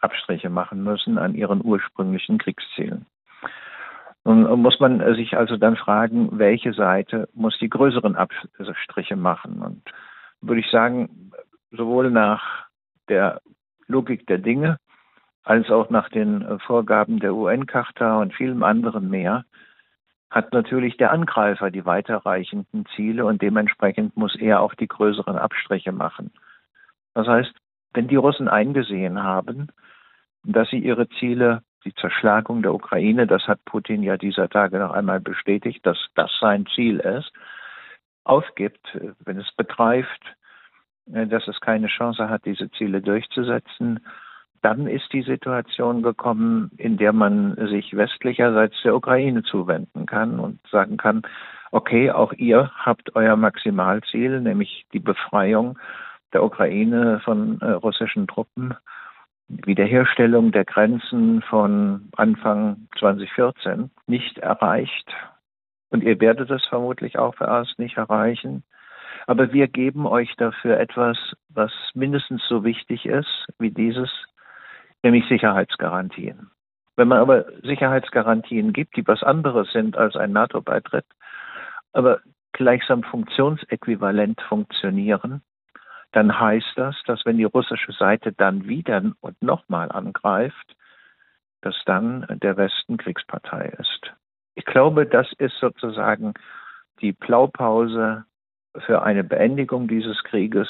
Abstriche 0.00 0.50
machen 0.50 0.82
müssen 0.82 1.18
an 1.18 1.34
ihren 1.34 1.64
ursprünglichen 1.64 2.38
Kriegszielen. 2.38 3.06
Nun 4.24 4.60
muss 4.60 4.78
man 4.80 5.14
sich 5.14 5.36
also 5.36 5.56
dann 5.56 5.76
fragen, 5.76 6.38
welche 6.38 6.72
Seite 6.72 7.28
muss 7.32 7.58
die 7.58 7.70
größeren 7.70 8.16
Abstriche 8.16 9.16
machen? 9.16 9.62
Und 9.62 9.82
würde 10.40 10.60
ich 10.60 10.70
sagen, 10.70 11.32
sowohl 11.70 12.10
nach 12.10 12.66
der 13.08 13.40
Logik 13.86 14.26
der 14.26 14.38
Dinge 14.38 14.78
als 15.44 15.70
auch 15.70 15.88
nach 15.88 16.10
den 16.10 16.58
Vorgaben 16.60 17.20
der 17.20 17.34
UN-Charta 17.34 18.18
und 18.20 18.34
vielem 18.34 18.62
anderen 18.62 19.08
mehr, 19.08 19.44
hat 20.30 20.52
natürlich 20.52 20.98
der 20.98 21.10
Angreifer 21.10 21.70
die 21.70 21.86
weiterreichenden 21.86 22.84
Ziele 22.94 23.24
und 23.24 23.40
dementsprechend 23.40 24.14
muss 24.14 24.36
er 24.36 24.60
auch 24.60 24.74
die 24.74 24.88
größeren 24.88 25.38
Abstriche 25.38 25.92
machen. 25.92 26.30
Das 27.14 27.26
heißt, 27.26 27.54
wenn 27.95 28.09
die 28.09 28.16
Russen 28.16 28.49
eingesehen 28.49 29.23
haben, 29.23 29.68
dass 30.45 30.68
sie 30.71 30.78
ihre 30.78 31.09
Ziele, 31.09 31.62
die 31.85 31.95
Zerschlagung 31.95 32.62
der 32.62 32.75
Ukraine, 32.75 33.26
das 33.26 33.47
hat 33.47 33.64
Putin 33.64 34.02
ja 34.02 34.16
dieser 34.16 34.49
Tage 34.49 34.78
noch 34.78 34.92
einmal 34.92 35.21
bestätigt, 35.21 35.85
dass 35.87 35.99
das 36.14 36.30
sein 36.40 36.66
Ziel 36.75 37.00
ist, 37.00 37.33
aufgibt, 38.25 38.99
wenn 39.25 39.38
es 39.38 39.50
begreift, 39.57 40.23
äh, 41.12 41.26
dass 41.26 41.49
es 41.49 41.61
keine 41.61 41.88
Chance 41.88 42.28
hat, 42.28 42.45
diese 42.45 42.71
Ziele 42.73 43.00
durchzusetzen, 43.00 44.00
dann 44.62 44.87
ist 44.87 45.12
die 45.12 45.23
Situation 45.23 46.02
gekommen, 46.02 46.71
in 46.76 46.97
der 46.97 47.12
man 47.12 47.54
sich 47.68 47.97
westlicherseits 47.97 48.75
der 48.83 48.97
Ukraine 48.97 49.42
zuwenden 49.45 50.04
kann 50.07 50.40
und 50.40 50.59
sagen 50.68 50.97
kann, 50.97 51.23
okay, 51.71 52.11
auch 52.11 52.33
ihr 52.33 52.71
habt 52.75 53.14
euer 53.14 53.37
Maximalziel, 53.37 54.40
nämlich 54.40 54.87
die 54.92 54.99
Befreiung 54.99 55.78
der 56.32 56.44
Ukraine 56.44 57.20
von 57.25 57.61
äh, 57.61 57.70
russischen 57.70 58.26
Truppen 58.26 58.75
Wiederherstellung 59.49 60.52
der 60.52 60.64
Grenzen 60.64 61.42
von 61.42 62.11
Anfang 62.16 62.88
2014 62.99 63.90
nicht 64.06 64.38
erreicht. 64.38 65.11
Und 65.90 66.02
ihr 66.02 66.20
werdet 66.20 66.50
es 66.50 66.64
vermutlich 66.66 67.18
auch 67.18 67.35
vorerst 67.35 67.78
nicht 67.78 67.97
erreichen. 67.97 68.62
Aber 69.26 69.52
wir 69.52 69.66
geben 69.66 70.06
euch 70.06 70.35
dafür 70.37 70.78
etwas, 70.78 71.16
was 71.49 71.73
mindestens 71.94 72.47
so 72.47 72.62
wichtig 72.62 73.06
ist 73.06 73.47
wie 73.58 73.70
dieses, 73.70 74.11
nämlich 75.02 75.26
Sicherheitsgarantien. 75.28 76.50
Wenn 76.97 77.08
man 77.08 77.18
aber 77.18 77.47
Sicherheitsgarantien 77.62 78.73
gibt, 78.73 78.97
die 78.97 79.06
was 79.06 79.23
anderes 79.23 79.73
sind 79.73 79.97
als 79.97 80.16
ein 80.16 80.32
NATO-Beitritt, 80.32 81.06
aber 81.92 82.20
gleichsam 82.52 83.02
funktionsäquivalent 83.02 84.40
funktionieren, 84.42 85.42
dann 86.12 86.38
heißt 86.38 86.72
das, 86.76 86.96
dass 87.06 87.24
wenn 87.24 87.36
die 87.36 87.44
russische 87.44 87.92
Seite 87.92 88.32
dann 88.32 88.66
wieder 88.66 89.02
und 89.20 89.42
nochmal 89.42 89.90
angreift, 89.92 90.76
dass 91.60 91.74
dann 91.86 92.26
der 92.42 92.56
Westen 92.56 92.96
Kriegspartei 92.96 93.74
ist. 93.78 94.12
Ich 94.54 94.64
glaube, 94.64 95.06
das 95.06 95.26
ist 95.38 95.54
sozusagen 95.60 96.34
die 97.00 97.12
Blaupause 97.12 98.24
für 98.86 99.02
eine 99.02 99.24
Beendigung 99.24 99.88
dieses 99.88 100.22
Krieges. 100.24 100.68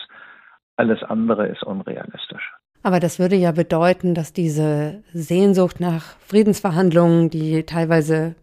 Alles 0.76 1.02
andere 1.02 1.48
ist 1.48 1.62
unrealistisch. 1.62 2.52
Aber 2.82 3.00
das 3.00 3.18
würde 3.18 3.36
ja 3.36 3.52
bedeuten, 3.52 4.14
dass 4.14 4.32
diese 4.32 5.02
Sehnsucht 5.12 5.80
nach 5.80 6.16
Friedensverhandlungen, 6.20 7.28
die 7.28 7.64
teilweise, 7.64 8.34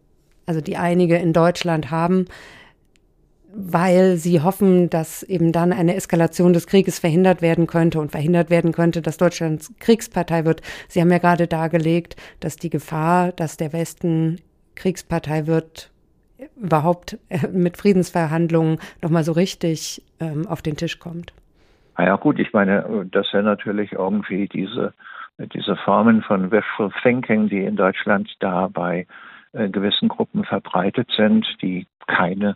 also 0.45 0.61
die 0.61 0.77
einige 0.77 1.17
in 1.17 1.33
Deutschland 1.33 1.89
haben, 1.89 2.25
weil 3.57 4.17
sie 4.17 4.41
hoffen, 4.41 4.89
dass 4.89 5.23
eben 5.23 5.51
dann 5.53 5.71
eine 5.71 5.95
Eskalation 5.95 6.51
des 6.51 6.67
Krieges 6.67 6.99
verhindert 6.99 7.41
werden 7.41 7.67
könnte 7.67 8.01
und 8.01 8.11
verhindert 8.11 8.49
werden 8.49 8.73
könnte, 8.73 9.01
dass 9.01 9.17
Deutschland 9.17 9.69
Kriegspartei 9.79 10.43
wird. 10.43 10.61
Sie 10.89 10.99
haben 10.99 11.11
ja 11.11 11.19
gerade 11.19 11.47
dargelegt, 11.47 12.17
dass 12.41 12.57
die 12.57 12.69
Gefahr, 12.69 13.31
dass 13.31 13.55
der 13.55 13.71
Westen 13.71 14.41
Kriegspartei 14.75 15.47
wird, 15.47 15.89
überhaupt 16.61 17.17
äh, 17.29 17.47
mit 17.47 17.77
Friedensverhandlungen 17.77 18.79
nochmal 19.01 19.23
so 19.23 19.31
richtig 19.31 20.03
ähm, 20.19 20.45
auf 20.47 20.61
den 20.61 20.75
Tisch 20.75 20.99
kommt. 20.99 21.33
Na 21.97 22.05
ja 22.05 22.15
gut, 22.17 22.39
ich 22.39 22.51
meine, 22.51 23.07
das 23.11 23.31
wäre 23.31 23.43
natürlich 23.43 23.93
irgendwie 23.93 24.49
diese, 24.49 24.93
diese 25.37 25.77
Formen 25.77 26.21
von 26.23 26.51
Wishful 26.51 26.91
Thinking, 27.01 27.47
die 27.47 27.63
in 27.63 27.77
Deutschland 27.77 28.29
da 28.41 28.67
bei 28.67 29.07
äh, 29.53 29.69
gewissen 29.69 30.09
Gruppen 30.09 30.43
verbreitet 30.43 31.09
sind, 31.15 31.47
die 31.61 31.87
keine 32.07 32.55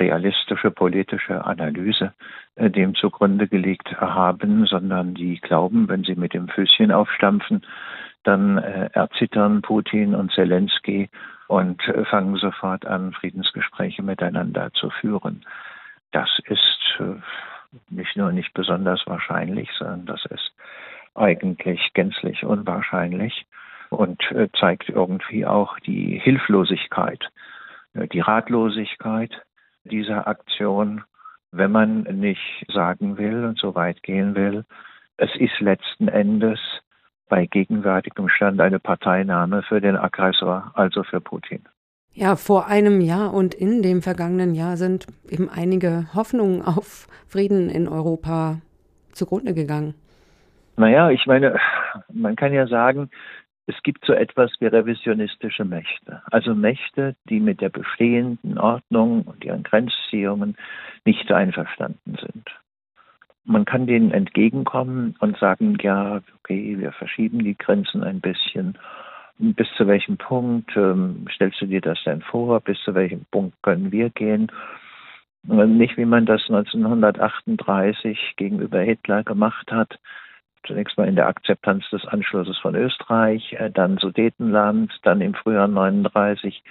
realistische 0.00 0.70
politische 0.70 1.44
Analyse 1.44 2.12
äh, 2.56 2.70
dem 2.70 2.94
zugrunde 2.94 3.46
gelegt 3.46 4.00
haben, 4.00 4.66
sondern 4.66 5.14
die 5.14 5.40
glauben, 5.40 5.88
wenn 5.88 6.04
sie 6.04 6.16
mit 6.16 6.34
dem 6.34 6.48
Füßchen 6.48 6.90
aufstampfen, 6.90 7.62
dann 8.24 8.58
äh, 8.58 8.90
erzittern 8.92 9.62
Putin 9.62 10.14
und 10.14 10.32
Zelensky 10.32 11.08
und 11.48 11.86
äh, 11.88 12.04
fangen 12.04 12.36
sofort 12.36 12.86
an, 12.86 13.12
Friedensgespräche 13.12 14.02
miteinander 14.02 14.72
zu 14.72 14.90
führen. 14.90 15.44
Das 16.12 16.28
ist 16.46 16.78
äh, 16.98 17.20
nicht 17.88 18.16
nur 18.16 18.32
nicht 18.32 18.52
besonders 18.54 19.02
wahrscheinlich, 19.06 19.70
sondern 19.78 20.06
das 20.06 20.24
ist 20.26 20.52
eigentlich 21.14 21.92
gänzlich 21.94 22.44
unwahrscheinlich 22.44 23.46
und 23.90 24.22
äh, 24.32 24.48
zeigt 24.58 24.88
irgendwie 24.88 25.46
auch 25.46 25.78
die 25.80 26.18
Hilflosigkeit, 26.18 27.28
äh, 27.94 28.06
die 28.08 28.20
Ratlosigkeit 28.20 29.42
dieser 29.84 30.26
Aktion, 30.26 31.02
wenn 31.52 31.72
man 31.72 32.02
nicht 32.02 32.66
sagen 32.72 33.18
will 33.18 33.44
und 33.44 33.58
so 33.58 33.74
weit 33.74 34.02
gehen 34.02 34.34
will, 34.34 34.64
es 35.16 35.30
ist 35.36 35.60
letzten 35.60 36.08
Endes 36.08 36.58
bei 37.28 37.46
gegenwärtigem 37.46 38.28
Stand 38.28 38.60
eine 38.60 38.80
Parteinahme 38.80 39.62
für 39.62 39.80
den 39.80 39.96
Aggressor, 39.96 40.72
also 40.74 41.02
für 41.02 41.20
Putin. 41.20 41.62
Ja, 42.12 42.34
vor 42.34 42.66
einem 42.66 43.00
Jahr 43.00 43.32
und 43.32 43.54
in 43.54 43.82
dem 43.82 44.02
vergangenen 44.02 44.54
Jahr 44.54 44.76
sind 44.76 45.06
eben 45.28 45.48
einige 45.48 46.06
Hoffnungen 46.12 46.62
auf 46.62 47.06
Frieden 47.28 47.70
in 47.70 47.86
Europa 47.86 48.60
zugrunde 49.12 49.54
gegangen. 49.54 49.94
Naja, 50.76 51.10
ich 51.10 51.26
meine, 51.26 51.58
man 52.12 52.34
kann 52.36 52.52
ja 52.52 52.66
sagen, 52.66 53.10
es 53.66 53.82
gibt 53.82 54.04
so 54.04 54.12
etwas 54.12 54.52
wie 54.60 54.66
revisionistische 54.66 55.64
Mächte, 55.64 56.22
also 56.30 56.54
Mächte, 56.54 57.14
die 57.28 57.40
mit 57.40 57.60
der 57.60 57.68
bestehenden 57.68 58.58
Ordnung 58.58 59.22
und 59.22 59.44
ihren 59.44 59.62
Grenzziehungen 59.62 60.56
nicht 61.04 61.30
einverstanden 61.30 62.16
sind. 62.20 62.48
Man 63.44 63.64
kann 63.64 63.86
denen 63.86 64.12
entgegenkommen 64.12 65.16
und 65.20 65.38
sagen, 65.38 65.76
ja, 65.80 66.20
okay, 66.38 66.78
wir 66.78 66.92
verschieben 66.92 67.40
die 67.40 67.56
Grenzen 67.56 68.04
ein 68.04 68.20
bisschen. 68.20 68.78
Bis 69.38 69.68
zu 69.76 69.86
welchem 69.86 70.18
Punkt 70.18 70.76
ähm, 70.76 71.26
stellst 71.34 71.60
du 71.62 71.66
dir 71.66 71.80
das 71.80 71.98
denn 72.04 72.20
vor? 72.20 72.60
Bis 72.60 72.78
zu 72.82 72.94
welchem 72.94 73.24
Punkt 73.30 73.56
können 73.62 73.90
wir 73.90 74.10
gehen? 74.10 74.52
Nicht 75.42 75.96
wie 75.96 76.04
man 76.04 76.26
das 76.26 76.42
1938 76.48 78.34
gegenüber 78.36 78.80
Hitler 78.80 79.24
gemacht 79.24 79.72
hat, 79.72 79.98
Zunächst 80.66 80.96
mal 80.98 81.08
in 81.08 81.16
der 81.16 81.26
Akzeptanz 81.26 81.88
des 81.90 82.04
Anschlusses 82.06 82.58
von 82.58 82.74
Österreich, 82.74 83.54
äh, 83.54 83.70
dann 83.70 83.98
Sudetenland, 83.98 84.92
dann 85.02 85.20
im 85.20 85.34
Frühjahr 85.34 85.68
39 85.68 86.62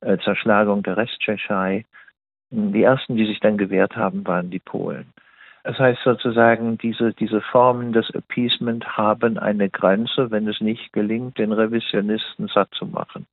äh, 0.00 0.18
Zerschlagung 0.18 0.82
der 0.82 0.96
Resttschechei. 0.96 1.84
Die 2.50 2.82
ersten, 2.82 3.16
die 3.16 3.26
sich 3.26 3.40
dann 3.40 3.58
gewehrt 3.58 3.96
haben, 3.96 4.26
waren 4.26 4.50
die 4.50 4.60
Polen. 4.60 5.12
Das 5.64 5.78
heißt 5.78 6.02
sozusagen, 6.04 6.76
diese, 6.76 7.14
diese 7.14 7.40
Formen 7.40 7.92
des 7.92 8.10
Appeasement 8.14 8.98
haben 8.98 9.38
eine 9.38 9.70
Grenze, 9.70 10.30
wenn 10.30 10.46
es 10.46 10.60
nicht 10.60 10.92
gelingt, 10.92 11.38
den 11.38 11.52
Revisionisten 11.52 12.48
satt 12.48 12.68
zu 12.74 12.84
machen. 12.86 13.26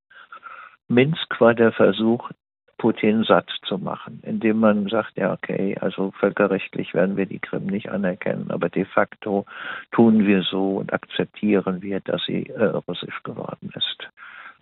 Minsk 0.88 1.39
war 1.39 1.53
der 1.53 1.74
Versuch, 1.74 2.32
Putin 2.81 3.23
satt 3.23 3.47
zu 3.67 3.77
machen, 3.77 4.23
indem 4.23 4.57
man 4.57 4.88
sagt, 4.88 5.15
ja, 5.15 5.33
okay, 5.33 5.77
also 5.79 6.09
völkerrechtlich 6.19 6.95
werden 6.95 7.15
wir 7.15 7.27
die 7.27 7.38
Krim 7.38 7.67
nicht 7.67 7.91
anerkennen, 7.91 8.50
aber 8.50 8.69
de 8.69 8.85
facto 8.85 9.45
tun 9.91 10.25
wir 10.25 10.41
so 10.41 10.77
und 10.77 10.91
akzeptieren 10.91 11.83
wir, 11.83 12.00
dass 12.00 12.23
sie 12.25 12.47
äh, 12.47 12.63
russisch 12.63 13.21
geworden 13.21 13.71
ist. 13.75 14.09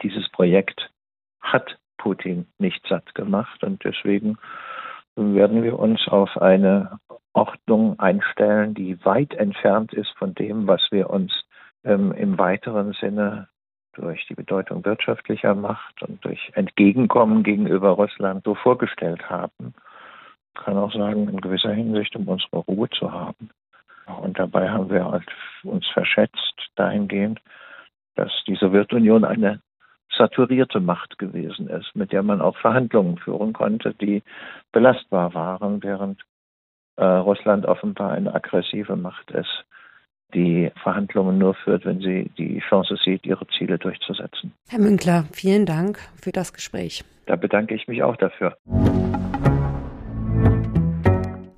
Dieses 0.03 0.27
Projekt 0.31 0.91
hat 1.39 1.77
Putin 1.97 2.45
nicht 2.57 2.85
satt 2.89 3.15
gemacht 3.15 3.63
und 3.63 3.85
deswegen 3.85 4.37
werden 5.15 5.63
wir 5.63 5.79
uns 5.79 6.05
auf 6.09 6.41
eine 6.41 6.99
Ordnung 7.31 7.97
einstellen, 8.01 8.73
die 8.73 8.97
weit 9.05 9.33
entfernt 9.33 9.93
ist 9.93 10.11
von 10.17 10.35
dem, 10.35 10.67
was 10.67 10.81
wir 10.91 11.09
uns 11.09 11.31
ähm, 11.85 12.11
im 12.11 12.37
weiteren 12.37 12.91
Sinne 12.99 13.47
durch 13.93 14.25
die 14.27 14.35
Bedeutung 14.35 14.85
wirtschaftlicher 14.85 15.55
Macht 15.55 16.01
und 16.01 16.23
durch 16.23 16.51
Entgegenkommen 16.53 17.43
gegenüber 17.43 17.89
Russland 17.89 18.43
so 18.43 18.55
vorgestellt 18.55 19.29
haben. 19.29 19.73
Kann 20.55 20.77
auch 20.77 20.93
sagen, 20.93 21.27
in 21.29 21.41
gewisser 21.41 21.73
Hinsicht, 21.73 22.15
um 22.15 22.27
unsere 22.27 22.57
Ruhe 22.57 22.89
zu 22.89 23.11
haben. 23.11 23.49
Und 24.21 24.39
dabei 24.39 24.69
haben 24.69 24.89
wir 24.89 25.05
halt 25.05 25.27
uns 25.63 25.87
verschätzt 25.87 26.71
dahingehend, 26.75 27.39
dass 28.15 28.31
die 28.47 28.55
Sowjetunion 28.55 29.23
eine 29.23 29.61
saturierte 30.17 30.79
Macht 30.79 31.17
gewesen 31.19 31.69
ist, 31.69 31.95
mit 31.95 32.11
der 32.11 32.23
man 32.23 32.41
auch 32.41 32.57
Verhandlungen 32.57 33.17
führen 33.17 33.53
konnte, 33.53 33.93
die 33.93 34.23
belastbar 34.71 35.33
waren, 35.33 35.83
während 35.83 36.21
äh, 36.97 37.05
Russland 37.05 37.65
offenbar 37.65 38.11
eine 38.11 38.33
aggressive 38.33 38.95
Macht 38.95 39.31
ist 39.31 39.65
die 40.33 40.71
Verhandlungen 40.81 41.37
nur 41.37 41.55
führt, 41.55 41.85
wenn 41.85 41.99
sie 41.99 42.29
die 42.37 42.61
Chance 42.69 42.95
sieht, 43.03 43.25
ihre 43.25 43.45
Ziele 43.57 43.77
durchzusetzen. 43.77 44.53
Herr 44.69 44.79
Münkler, 44.79 45.25
vielen 45.31 45.65
Dank 45.65 45.99
für 46.21 46.31
das 46.31 46.53
Gespräch. 46.53 47.03
Da 47.25 47.35
bedanke 47.35 47.75
ich 47.75 47.87
mich 47.87 48.03
auch 48.03 48.15
dafür. 48.17 48.57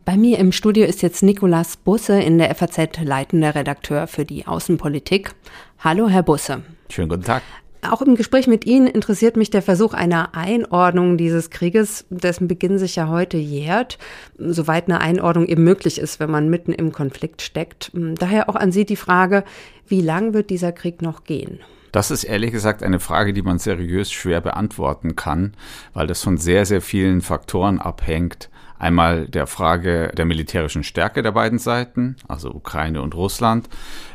Bei 0.04 0.18
mir 0.18 0.40
im 0.40 0.52
Studio 0.52 0.86
ist 0.86 1.02
jetzt 1.02 1.24
Nikolas 1.24 1.78
Busse 1.78 2.20
in 2.22 2.38
der 2.38 2.54
FAZ 2.54 3.02
leitender 3.02 3.56
Redakteur 3.56 4.08
für 4.08 4.26
die 4.26 4.46
Außenpolitik. 4.46 5.32
Hallo, 5.80 6.10
Herr 6.10 6.24
Busse. 6.24 6.64
Schönen 6.90 7.08
guten 7.08 7.24
Tag. 7.24 7.44
Auch 7.90 8.04
im 8.04 8.16
Gespräch 8.16 8.46
mit 8.46 8.66
Ihnen 8.66 8.86
interessiert 8.86 9.38
mich 9.38 9.50
der 9.50 9.64
Versuch 9.64 9.96
einer 9.96 10.36
Einordnung 10.36 11.18
dieses 11.18 11.50
Krieges, 11.50 12.06
dessen 12.12 12.48
Beginn 12.48 12.78
sich 12.78 12.96
ja 12.96 13.08
heute 13.08 13.38
jährt, 13.38 13.98
soweit 14.38 14.86
eine 14.86 15.02
Einordnung 15.02 15.48
eben 15.48 15.64
möglich 15.64 16.00
ist, 16.00 16.20
wenn 16.20 16.30
man 16.30 16.50
mitten 16.50 16.74
im 16.74 16.92
Konflikt 16.92 17.42
steckt. 17.42 17.92
Daher 17.94 18.50
auch 18.50 18.56
an 18.56 18.72
Sie 18.72 18.86
die 18.86 18.96
Frage, 18.96 19.44
wie 19.88 20.02
lang 20.02 20.36
wird 20.36 20.52
dieser 20.52 20.72
Krieg 20.72 21.02
noch 21.02 21.24
gehen? 21.24 21.60
Das 21.92 22.12
ist 22.12 22.24
ehrlich 22.24 22.52
gesagt 22.52 22.84
eine 22.84 23.00
Frage, 23.00 23.34
die 23.34 23.42
man 23.42 23.58
seriös 23.58 24.12
schwer 24.12 24.42
beantworten 24.42 25.16
kann, 25.16 25.54
weil 25.94 26.06
das 26.06 26.22
von 26.22 26.38
sehr, 26.38 26.68
sehr 26.68 26.82
vielen 26.82 27.22
Faktoren 27.22 27.80
abhängt. 27.80 28.51
Einmal 28.82 29.28
der 29.28 29.46
Frage 29.46 30.12
der 30.18 30.26
militärischen 30.26 30.84
Stärke 30.84 31.22
der 31.22 31.34
beiden 31.34 31.60
Seiten, 31.60 32.16
also 32.28 32.50
Ukraine 32.50 33.04
und 33.04 33.14
Russland. 33.14 33.70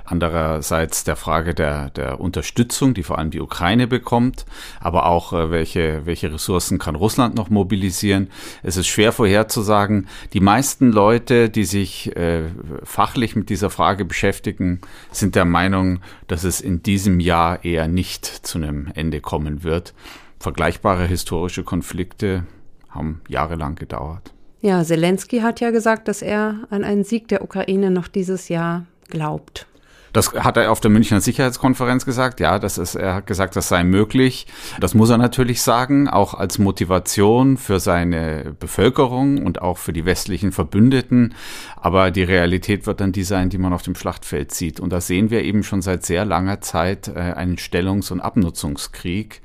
Andererseits 0.04 1.04
der 1.04 1.14
Frage 1.14 1.54
der, 1.54 1.90
der 1.90 2.18
Unterstützung, 2.18 2.92
die 2.92 3.04
vor 3.04 3.18
allem 3.18 3.30
die 3.30 3.40
Ukraine 3.40 3.86
bekommt, 3.86 4.44
aber 4.80 5.06
auch 5.06 5.32
äh, 5.32 5.52
welche, 5.52 6.04
welche 6.04 6.32
Ressourcen 6.32 6.80
kann 6.80 6.96
Russland 6.96 7.36
noch 7.36 7.48
mobilisieren. 7.48 8.28
Es 8.64 8.76
ist 8.76 8.88
schwer 8.88 9.12
vorherzusagen. 9.12 10.08
Die 10.32 10.40
meisten 10.40 10.90
Leute, 10.90 11.48
die 11.48 11.64
sich 11.64 12.16
äh, 12.16 12.46
fachlich 12.82 13.36
mit 13.36 13.50
dieser 13.50 13.70
Frage 13.70 14.04
beschäftigen, 14.04 14.80
sind 15.12 15.36
der 15.36 15.44
Meinung, 15.44 16.00
dass 16.26 16.42
es 16.42 16.60
in 16.60 16.82
diesem 16.82 17.20
Jahr 17.20 17.64
eher 17.64 17.86
nicht 17.86 18.26
zu 18.26 18.58
einem 18.58 18.90
Ende 18.96 19.20
kommen 19.20 19.62
wird. 19.62 19.94
Vergleichbare 20.40 21.06
historische 21.06 21.62
Konflikte 21.62 22.44
haben 22.90 23.20
jahrelang 23.28 23.76
gedauert. 23.76 24.32
Ja, 24.66 24.82
Zelensky 24.82 25.38
hat 25.42 25.60
ja 25.60 25.70
gesagt, 25.70 26.08
dass 26.08 26.22
er 26.22 26.56
an 26.70 26.82
einen 26.82 27.04
Sieg 27.04 27.28
der 27.28 27.44
Ukraine 27.44 27.92
noch 27.92 28.08
dieses 28.08 28.48
Jahr 28.48 28.84
glaubt. 29.08 29.68
Das 30.12 30.32
hat 30.32 30.56
er 30.56 30.72
auf 30.72 30.80
der 30.80 30.90
Münchner 30.90 31.20
Sicherheitskonferenz 31.20 32.04
gesagt. 32.04 32.40
Ja, 32.40 32.58
das 32.58 32.76
ist, 32.76 32.96
er 32.96 33.14
hat 33.14 33.28
gesagt, 33.28 33.54
das 33.54 33.68
sei 33.68 33.84
möglich. 33.84 34.48
Das 34.80 34.94
muss 34.94 35.10
er 35.10 35.18
natürlich 35.18 35.62
sagen, 35.62 36.08
auch 36.08 36.34
als 36.34 36.58
Motivation 36.58 37.58
für 37.58 37.78
seine 37.78 38.56
Bevölkerung 38.58 39.44
und 39.44 39.62
auch 39.62 39.78
für 39.78 39.92
die 39.92 40.04
westlichen 40.04 40.50
Verbündeten. 40.50 41.36
Aber 41.76 42.10
die 42.10 42.24
Realität 42.24 42.88
wird 42.88 43.00
dann 43.00 43.12
die 43.12 43.22
sein, 43.22 43.50
die 43.50 43.58
man 43.58 43.72
auf 43.72 43.82
dem 43.82 43.94
Schlachtfeld 43.94 44.52
sieht. 44.52 44.80
Und 44.80 44.92
da 44.92 45.00
sehen 45.00 45.30
wir 45.30 45.44
eben 45.44 45.62
schon 45.62 45.80
seit 45.80 46.04
sehr 46.04 46.24
langer 46.24 46.60
Zeit 46.60 47.06
äh, 47.06 47.20
einen 47.20 47.56
Stellungs- 47.56 48.10
und 48.10 48.20
Abnutzungskrieg. 48.20 49.42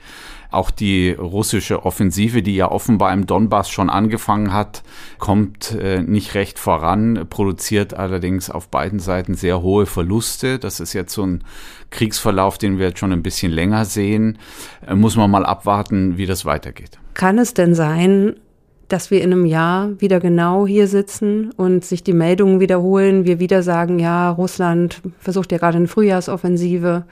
Auch 0.52 0.70
die 0.70 1.12
russische 1.12 1.86
Offensive, 1.86 2.44
die 2.44 2.56
ja 2.56 2.70
offenbar 2.70 3.14
im 3.14 3.26
Donbass 3.26 3.70
schon 3.70 3.90
angefangen 3.90 4.52
hat, 4.52 4.84
kommt 5.18 5.72
äh, 5.72 6.02
nicht 6.02 6.36
recht 6.36 6.60
voran, 6.60 7.26
produziert 7.30 7.94
allerdings 7.94 8.50
auf 8.50 8.68
beiden 8.68 9.00
Seiten 9.00 9.36
sehr 9.36 9.62
hohe 9.62 9.86
Verluste. 9.86 10.60
Das 10.60 10.82
ist 10.82 10.92
jetzt 10.92 11.14
so 11.14 11.26
ein 11.26 11.46
Kriegsverlauf, 11.90 12.58
den 12.58 12.80
wir 12.80 12.88
jetzt 12.88 13.00
schon 13.00 13.14
ein 13.14 13.24
bisschen 13.24 13.54
länger 13.54 13.86
sehen. 13.86 14.40
Äh, 14.86 14.96
muss 14.96 15.16
man 15.16 15.32
mal 15.32 15.46
abwarten, 15.46 16.18
wie 16.18 16.26
das 16.26 16.44
weitergeht. 16.44 17.00
Kann 17.14 17.38
es 17.38 17.54
denn 17.54 17.74
sein, 17.74 18.36
dass 18.92 19.12
wir 19.12 19.22
in 19.22 19.32
einem 19.32 19.46
Jahr 19.46 19.90
wieder 20.00 20.20
genau 20.20 20.68
hier 20.68 20.88
sitzen 20.88 21.52
und 21.56 21.86
sich 21.86 22.04
die 22.04 22.14
Meldungen 22.14 22.60
wiederholen, 22.60 23.26
wir 23.26 23.40
wieder 23.40 23.64
sagen, 23.64 24.00
ja, 24.00 24.30
Russland 24.30 25.02
versucht 25.20 25.52
ja 25.52 25.58
gerade 25.58 25.78
eine 25.78 25.88
Frühjahrsoffensive, 25.88 27.06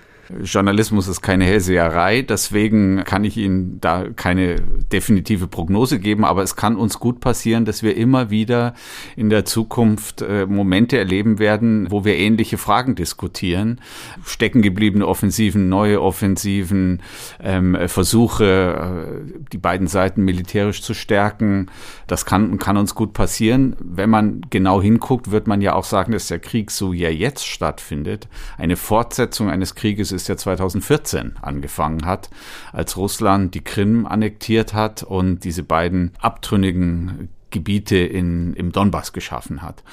Journalismus 0.44 1.08
ist 1.08 1.22
keine 1.22 1.46
Hellseherei, 1.46 2.22
deswegen 2.22 3.04
kann 3.04 3.24
ich 3.24 3.36
Ihnen 3.36 3.80
da 3.82 4.06
keine 4.16 4.58
definitive 4.92 5.48
Prognose 5.48 6.00
geben, 6.00 6.24
aber 6.24 6.44
es 6.44 6.56
kann 6.56 6.76
uns 6.76 7.00
gut 7.00 7.20
passieren, 7.20 7.66
dass 7.66 7.82
wir 7.82 7.98
immer 7.98 8.30
wieder 8.30 8.76
in 9.16 9.32
der 9.32 9.46
Zukunft 9.46 10.22
äh, 10.22 10.46
Momente 10.46 11.00
erleben 11.00 11.40
werden, 11.40 11.88
wo 11.90 12.06
wir 12.06 12.16
ähnliche 12.16 12.60
Fragen 12.60 12.94
diskutieren. 12.94 13.82
Steckengebliebene 14.24 15.08
Offensiven, 15.08 15.68
neue 15.68 16.00
Offensiven, 16.00 17.02
ähm, 17.42 17.76
Versuche, 17.88 18.46
äh, 18.46 19.42
die 19.52 19.58
beiden 19.58 19.88
Seiten 19.88 20.24
militärisch 20.24 20.84
zu 20.84 20.94
stärken. 20.94 21.69
Das 22.08 22.26
kann, 22.26 22.58
kann 22.60 22.78
uns 22.78 22.96
gut 22.96 23.14
passieren. 23.14 23.76
Wenn 23.80 24.10
man 24.10 24.42
genau 24.50 24.82
hinguckt, 24.82 25.32
wird 25.32 25.48
man 25.48 25.62
ja 25.62 25.74
auch 25.74 25.84
sagen, 25.84 26.12
dass 26.12 26.28
der 26.28 26.40
Krieg 26.40 26.72
so 26.72 26.94
ja 26.94 27.10
jetzt 27.10 27.46
stattfindet. 27.46 28.28
Eine 28.58 28.76
Fortsetzung 28.76 29.50
eines 29.50 29.76
Krieges 29.76 30.12
ist 30.12 30.28
ja 30.28 30.38
2014 30.38 31.38
angefangen 31.42 32.06
hat, 32.06 32.30
als 32.74 32.98
Russland 32.98 33.54
die 33.56 33.64
Krim 33.64 34.06
annektiert 34.06 34.74
hat 34.74 35.04
und 35.04 35.44
diese 35.44 35.64
beiden 35.64 36.12
abtrünnigen 36.20 37.30
Gebiete 37.52 37.98
in, 37.98 38.54
im 38.54 38.72
Donbass 38.72 39.14
geschaffen 39.14 39.62
hat. 39.62 39.84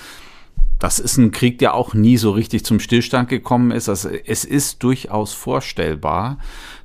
Das 0.78 0.98
ist 0.98 1.16
ein 1.16 1.30
Krieg, 1.30 1.58
der 1.58 1.74
auch 1.74 1.94
nie 1.94 2.18
so 2.18 2.30
richtig 2.32 2.64
zum 2.64 2.80
Stillstand 2.80 3.28
gekommen 3.28 3.70
ist. 3.70 3.88
Also 3.88 4.10
es 4.10 4.44
ist 4.44 4.82
durchaus 4.82 5.32
vorstellbar, 5.32 6.38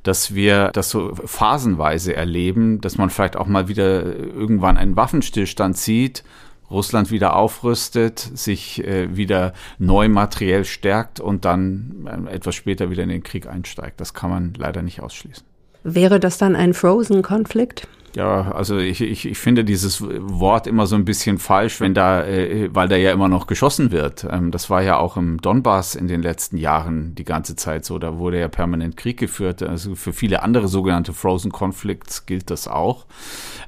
dass 0.04 0.34
wir 0.34 0.70
das 0.70 0.90
so 0.90 1.14
phasenweise 1.14 2.16
erleben, 2.16 2.80
dass 2.80 2.98
man 2.98 3.10
vielleicht 3.10 3.36
auch 3.36 3.48
mal 3.48 3.68
wieder 3.68 4.04
irgendwann 4.16 4.78
einen 4.78 4.96
Waffenstillstand 4.96 5.78
sieht 5.78 6.24
Russland 6.72 7.12
wieder 7.12 7.36
aufrüstet, 7.36 8.20
sich 8.20 8.84
äh, 8.84 9.16
wieder 9.16 9.54
neu 9.78 10.08
materiell 10.08 10.66
stärkt 10.66 11.20
und 11.20 11.46
dann 11.46 12.08
äh, 12.28 12.34
etwas 12.34 12.56
später 12.56 12.90
wieder 12.90 13.04
in 13.04 13.10
den 13.10 13.24
Krieg 13.24 13.46
einsteigt. 13.46 14.00
Das 14.00 14.14
kann 14.14 14.30
man 14.30 14.54
leider 14.58 14.82
nicht 14.82 15.02
ausschließen. 15.02 15.46
Wäre 15.84 16.20
das 16.20 16.38
dann 16.38 16.56
ein 16.56 16.74
Frozen-Konflikt? 16.74 17.88
Ja, 18.16 18.52
also 18.52 18.78
ich, 18.78 19.00
ich, 19.02 19.26
ich 19.26 19.38
finde 19.38 19.64
dieses 19.64 20.02
Wort 20.02 20.68
immer 20.68 20.86
so 20.86 20.96
ein 20.96 21.06
bisschen 21.06 21.38
falsch, 21.38 21.80
wenn 21.80 21.94
da, 21.94 22.26
äh, 22.26 22.70
weil 22.74 22.90
da 22.90 22.98
ja 22.98 23.12
immer 23.12 23.30
noch 23.30 23.48
geschossen 23.48 23.92
wird. 23.92 24.28
Ähm, 24.30 24.52
das 24.52 24.70
war 24.70 24.82
ja 24.82 24.98
auch 24.98 25.16
im 25.16 25.40
Donbass 25.40 25.96
in 25.96 26.08
den 26.08 26.22
letzten 26.22 26.58
Jahren 26.58 27.16
die 27.16 27.24
ganze 27.24 27.56
Zeit 27.56 27.86
so. 27.86 28.00
Da 28.00 28.18
wurde 28.18 28.40
ja 28.40 28.50
permanent 28.50 28.98
Krieg 28.98 29.18
geführt. 29.18 29.64
Also 29.64 29.96
für 29.96 30.12
viele 30.12 30.44
andere 30.44 30.68
sogenannte 30.68 31.14
Frozen 31.14 31.52
Conflicts 31.52 32.26
gilt 32.26 32.50
das 32.50 32.68
auch. 32.68 33.06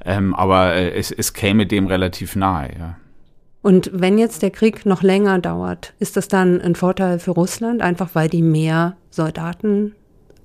Ähm, 0.04 0.34
aber 0.34 0.74
äh, 0.74 0.90
es, 0.90 1.10
es 1.10 1.32
käme 1.32 1.66
dem 1.66 1.86
relativ 1.86 2.36
nahe, 2.36 2.70
ja. 2.78 2.96
Und 3.62 3.90
wenn 3.94 4.18
jetzt 4.18 4.42
der 4.42 4.50
Krieg 4.50 4.84
noch 4.84 5.02
länger 5.02 5.38
dauert, 5.38 5.94
ist 5.98 6.18
das 6.18 6.28
dann 6.28 6.60
ein 6.60 6.74
Vorteil 6.74 7.18
für 7.18 7.30
Russland, 7.30 7.80
einfach 7.80 8.10
weil 8.12 8.28
die 8.28 8.42
mehr 8.42 8.98
Soldaten 9.08 9.94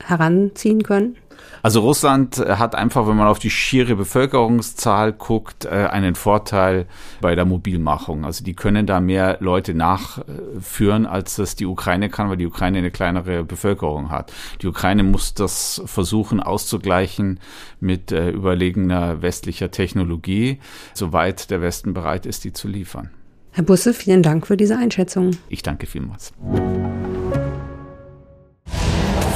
heranziehen 0.02 0.84
können? 0.84 1.18
Also 1.62 1.82
Russland 1.82 2.38
hat 2.38 2.76
einfach, 2.76 3.08
wenn 3.08 3.18
man 3.18 3.28
auf 3.28 3.40
die 3.40 3.50
schiere 3.50 3.96
Bevölkerungszahl 3.96 5.14
guckt, 5.14 5.66
äh, 5.66 5.70
einen 5.70 6.16
Vorteil 6.16 6.86
bei 7.22 7.36
der 7.36 7.46
Mobilmachung. 7.46 8.26
Also 8.26 8.44
die 8.44 8.54
können 8.54 8.86
da 8.86 9.00
mehr 9.00 9.38
Leute 9.40 9.74
nachführen, 9.74 11.06
als 11.06 11.36
das 11.36 11.56
die 11.56 11.66
Ukraine 11.66 12.10
kann, 12.10 12.30
weil 12.30 12.38
die 12.38 12.48
Ukraine 12.48 12.78
eine 12.78 12.92
kleinere 12.92 13.44
Bevölkerung 13.44 14.10
hat. 14.10 14.32
Die 14.62 14.68
Ukraine 14.68 15.04
muss 15.04 15.34
das 15.34 15.82
versuchen 15.86 16.40
auszugleichen 16.40 17.40
mit 17.80 18.12
äh, 18.12 18.30
überlegener 18.30 19.22
westlicher 19.22 19.72
Technologie, 19.72 20.60
soweit 20.94 21.50
der 21.50 21.62
Westen 21.62 21.94
bereit 21.94 22.26
ist, 22.26 22.44
die 22.44 22.54
zu 22.54 22.68
liefern. 22.68 23.10
Herr 23.52 23.64
Busse, 23.64 23.94
vielen 23.94 24.24
Dank 24.24 24.48
für 24.48 24.58
diese 24.58 24.78
Einschätzung. 24.78 25.32
Ich 25.50 25.64
danke 25.64 25.88
vielmals. 25.88 26.34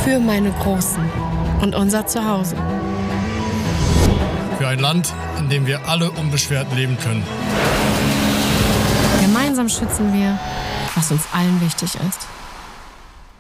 Für 0.03 0.19
meine 0.19 0.51
Großen 0.61 1.03
und 1.61 1.75
unser 1.75 2.05
Zuhause. 2.07 2.55
Für 4.57 4.67
ein 4.67 4.79
Land, 4.79 5.13
in 5.39 5.49
dem 5.49 5.67
wir 5.67 5.87
alle 5.87 6.11
unbeschwert 6.11 6.73
leben 6.75 6.97
können. 6.97 7.23
Gemeinsam 9.21 9.69
schützen 9.69 10.13
wir, 10.13 10.39
was 10.95 11.11
uns 11.11 11.27
allen 11.33 11.61
wichtig 11.61 11.95
ist. 12.07 12.27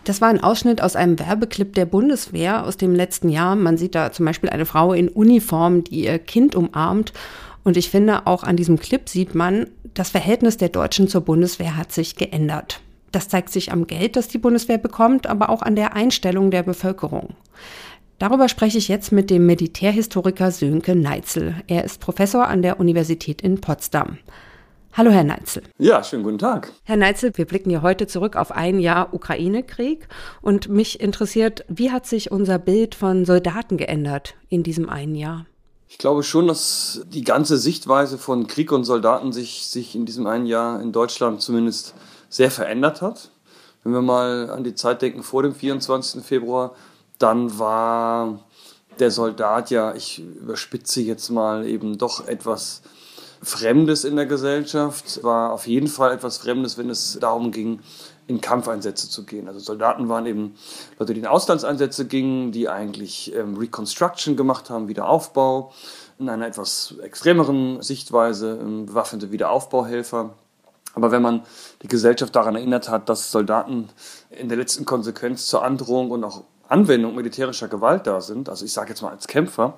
Das 0.03 0.19
war 0.19 0.27
ein 0.27 0.43
Ausschnitt 0.43 0.81
aus 0.81 0.95
einem 0.97 1.17
Werbeclip 1.17 1.75
der 1.75 1.85
Bundeswehr 1.85 2.65
aus 2.65 2.75
dem 2.75 2.93
letzten 2.93 3.29
Jahr. 3.29 3.55
Man 3.55 3.77
sieht 3.77 3.95
da 3.95 4.11
zum 4.11 4.25
Beispiel 4.25 4.49
eine 4.49 4.65
Frau 4.65 4.93
in 4.93 5.07
Uniform, 5.07 5.83
die 5.83 6.03
ihr 6.03 6.19
Kind 6.19 6.55
umarmt. 6.55 7.13
Und 7.63 7.77
ich 7.77 7.89
finde, 7.89 8.27
auch 8.27 8.43
an 8.43 8.57
diesem 8.57 8.77
Clip 8.79 9.07
sieht 9.07 9.33
man, 9.33 9.67
das 9.93 10.09
Verhältnis 10.09 10.57
der 10.57 10.69
Deutschen 10.69 11.07
zur 11.07 11.21
Bundeswehr 11.21 11.77
hat 11.77 11.93
sich 11.93 12.17
geändert. 12.17 12.81
Das 13.13 13.29
zeigt 13.29 13.49
sich 13.51 13.71
am 13.71 13.87
Geld, 13.87 14.15
das 14.15 14.27
die 14.27 14.39
Bundeswehr 14.39 14.77
bekommt, 14.77 15.27
aber 15.27 15.49
auch 15.49 15.61
an 15.61 15.75
der 15.75 15.95
Einstellung 15.95 16.51
der 16.51 16.63
Bevölkerung. 16.63 17.35
Darüber 18.23 18.47
spreche 18.47 18.77
ich 18.77 18.87
jetzt 18.87 19.11
mit 19.11 19.29
dem 19.29 19.45
Militärhistoriker 19.45 20.49
Sönke 20.49 20.95
Neitzel. 20.95 21.55
Er 21.67 21.83
ist 21.83 21.99
Professor 21.99 22.47
an 22.47 22.61
der 22.61 22.79
Universität 22.79 23.41
in 23.41 23.59
Potsdam. 23.59 24.17
Hallo, 24.93 25.11
Herr 25.11 25.25
Neitzel. 25.25 25.63
Ja, 25.77 26.01
schönen 26.05 26.23
guten 26.23 26.37
Tag. 26.37 26.71
Herr 26.85 26.95
Neitzel, 26.95 27.33
wir 27.35 27.43
blicken 27.43 27.69
ja 27.69 27.81
heute 27.81 28.07
zurück 28.07 28.37
auf 28.37 28.53
ein 28.53 28.79
Jahr 28.79 29.13
Ukraine-Krieg. 29.13 30.07
Und 30.41 30.69
mich 30.69 31.01
interessiert, 31.01 31.65
wie 31.67 31.91
hat 31.91 32.05
sich 32.05 32.31
unser 32.31 32.59
Bild 32.59 32.95
von 32.95 33.25
Soldaten 33.25 33.75
geändert 33.75 34.35
in 34.47 34.63
diesem 34.63 34.87
einen 34.87 35.15
Jahr? 35.15 35.45
Ich 35.89 35.97
glaube 35.97 36.23
schon, 36.23 36.47
dass 36.47 37.01
die 37.09 37.25
ganze 37.25 37.57
Sichtweise 37.57 38.17
von 38.17 38.47
Krieg 38.47 38.71
und 38.71 38.85
Soldaten 38.85 39.33
sich, 39.33 39.67
sich 39.67 39.95
in 39.95 40.05
diesem 40.05 40.27
einen 40.27 40.45
Jahr 40.45 40.81
in 40.81 40.93
Deutschland 40.93 41.41
zumindest 41.41 41.93
sehr 42.29 42.51
verändert 42.51 43.01
hat. 43.01 43.31
Wenn 43.83 43.91
wir 43.91 44.01
mal 44.01 44.49
an 44.49 44.63
die 44.63 44.75
Zeit 44.75 45.01
denken 45.01 45.23
vor 45.23 45.43
dem 45.43 45.53
24. 45.53 46.23
Februar, 46.23 46.73
dann 47.23 47.57
war 47.57 48.39
der 48.99 49.09
Soldat 49.09 49.71
ja, 49.71 49.95
ich 49.95 50.19
überspitze 50.19 51.01
jetzt 51.01 51.29
mal, 51.29 51.65
eben 51.65 51.97
doch 51.97 52.27
etwas 52.27 52.81
Fremdes 53.41 54.03
in 54.03 54.15
der 54.15 54.25
Gesellschaft, 54.25 55.23
war 55.23 55.51
auf 55.51 55.67
jeden 55.67 55.87
Fall 55.87 56.13
etwas 56.13 56.37
Fremdes, 56.37 56.77
wenn 56.77 56.89
es 56.89 57.17
darum 57.19 57.51
ging, 57.51 57.79
in 58.27 58.39
Kampfeinsätze 58.39 59.09
zu 59.09 59.25
gehen. 59.25 59.47
Also 59.47 59.59
Soldaten 59.59 60.07
waren 60.09 60.25
eben 60.25 60.55
Leute, 60.99 61.13
die 61.13 61.19
in 61.19 61.27
Auslandseinsätze 61.27 62.07
gingen, 62.07 62.51
die 62.51 62.69
eigentlich 62.69 63.33
ähm, 63.35 63.57
Reconstruction 63.57 64.37
gemacht 64.37 64.69
haben, 64.69 64.87
Wiederaufbau, 64.87 65.73
in 66.19 66.29
einer 66.29 66.47
etwas 66.47 66.95
extremeren 67.01 67.81
Sichtweise 67.81 68.59
ähm, 68.61 68.85
bewaffnete 68.85 69.31
Wiederaufbauhelfer. 69.31 70.35
Aber 70.95 71.11
wenn 71.11 71.21
man 71.21 71.43
die 71.81 71.87
Gesellschaft 71.87 72.35
daran 72.35 72.55
erinnert 72.55 72.87
hat, 72.87 73.09
dass 73.09 73.31
Soldaten 73.31 73.89
in 74.29 74.47
der 74.47 74.57
letzten 74.57 74.85
Konsequenz 74.85 75.47
zur 75.47 75.63
Androhung 75.63 76.11
und 76.11 76.23
auch 76.23 76.43
Anwendung 76.73 77.15
militärischer 77.15 77.67
Gewalt 77.67 78.07
da 78.07 78.19
sind, 78.19 78.49
also 78.49 78.65
ich 78.65 78.73
sage 78.73 78.89
jetzt 78.89 79.03
mal 79.03 79.11
als 79.11 79.27
Kämpfer, 79.27 79.77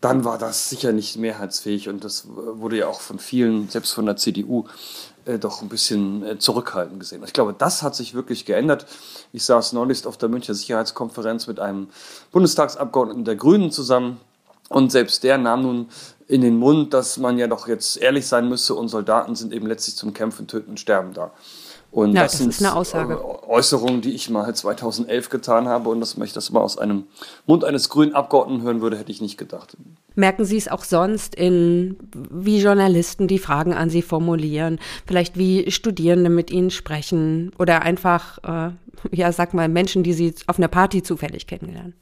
dann 0.00 0.24
war 0.24 0.36
das 0.36 0.68
sicher 0.68 0.92
nicht 0.92 1.16
mehrheitsfähig 1.16 1.88
und 1.88 2.02
das 2.02 2.26
wurde 2.26 2.78
ja 2.78 2.88
auch 2.88 3.00
von 3.00 3.20
vielen, 3.20 3.68
selbst 3.68 3.92
von 3.92 4.04
der 4.04 4.16
CDU, 4.16 4.64
äh, 5.26 5.38
doch 5.38 5.62
ein 5.62 5.68
bisschen 5.68 6.24
äh, 6.24 6.38
zurückhaltend 6.38 6.98
gesehen. 6.98 7.22
Ich 7.24 7.32
glaube, 7.32 7.54
das 7.56 7.82
hat 7.82 7.94
sich 7.94 8.14
wirklich 8.14 8.44
geändert. 8.44 8.84
Ich 9.32 9.44
saß 9.44 9.74
neulich 9.74 10.04
auf 10.06 10.18
der 10.18 10.28
Münchner 10.28 10.54
Sicherheitskonferenz 10.54 11.46
mit 11.46 11.60
einem 11.60 11.88
Bundestagsabgeordneten 12.32 13.24
der 13.24 13.36
Grünen 13.36 13.70
zusammen 13.70 14.20
und 14.68 14.90
selbst 14.90 15.22
der 15.22 15.38
nahm 15.38 15.62
nun 15.62 15.88
in 16.26 16.40
den 16.40 16.56
Mund, 16.56 16.94
dass 16.94 17.16
man 17.16 17.38
ja 17.38 17.46
doch 17.46 17.68
jetzt 17.68 17.96
ehrlich 17.96 18.26
sein 18.26 18.48
müsse 18.48 18.74
und 18.74 18.88
Soldaten 18.88 19.36
sind 19.36 19.52
eben 19.52 19.66
letztlich 19.66 19.96
zum 19.96 20.12
Kämpfen, 20.12 20.48
Töten 20.48 20.70
und 20.70 20.80
Sterben 20.80 21.14
da. 21.14 21.30
Und 21.94 22.12
ja, 22.14 22.24
das, 22.24 22.32
das 22.32 22.40
sind 22.40 22.50
ist 22.50 22.60
eine 22.60 22.74
Aussage. 22.74 23.14
Äh, 23.14 23.48
Äußerungen, 23.48 24.00
die 24.00 24.10
ich 24.14 24.28
mal 24.28 24.52
2011 24.52 25.28
getan 25.28 25.68
habe 25.68 25.90
und 25.90 26.00
dass 26.00 26.18
ich 26.18 26.32
das 26.32 26.50
mal 26.50 26.60
aus 26.60 26.76
einem 26.76 27.04
Mund 27.46 27.62
eines 27.62 27.88
grünen 27.88 28.14
Abgeordneten 28.14 28.62
hören 28.62 28.80
würde, 28.80 28.98
hätte 28.98 29.12
ich 29.12 29.20
nicht 29.20 29.38
gedacht. 29.38 29.76
Merken 30.16 30.44
Sie 30.44 30.56
es 30.56 30.66
auch 30.66 30.82
sonst 30.82 31.36
in, 31.36 31.96
wie 32.12 32.60
Journalisten 32.60 33.28
die 33.28 33.38
Fragen 33.38 33.74
an 33.74 33.90
Sie 33.90 34.02
formulieren, 34.02 34.80
vielleicht 35.06 35.38
wie 35.38 35.70
Studierende 35.70 36.30
mit 36.30 36.50
Ihnen 36.50 36.72
sprechen 36.72 37.52
oder 37.60 37.82
einfach, 37.82 38.38
äh, 38.42 38.72
ja, 39.12 39.30
sag 39.30 39.54
mal, 39.54 39.68
Menschen, 39.68 40.02
die 40.02 40.14
Sie 40.14 40.34
auf 40.48 40.58
einer 40.58 40.66
Party 40.66 41.00
zufällig 41.00 41.46
kennenlernen? 41.46 41.94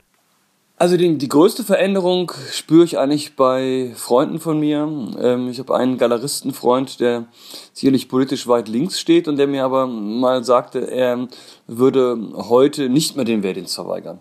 Also 0.82 0.96
die, 0.96 1.16
die 1.16 1.28
größte 1.28 1.62
Veränderung 1.62 2.32
spüre 2.50 2.82
ich 2.82 2.98
eigentlich 2.98 3.36
bei 3.36 3.92
Freunden 3.94 4.40
von 4.40 4.58
mir. 4.58 4.80
Ähm, 5.16 5.46
ich 5.48 5.60
habe 5.60 5.76
einen 5.76 5.96
Galeristenfreund, 5.96 6.98
der 6.98 7.26
sicherlich 7.72 8.08
politisch 8.08 8.48
weit 8.48 8.66
links 8.66 8.98
steht 8.98 9.28
und 9.28 9.36
der 9.36 9.46
mir 9.46 9.64
aber 9.64 9.86
mal 9.86 10.42
sagte, 10.42 10.90
er 10.90 11.28
würde 11.68 12.18
heute 12.34 12.88
nicht 12.88 13.14
mehr 13.14 13.24
den 13.24 13.44
Wehrdienst 13.44 13.76
verweigern. 13.76 14.18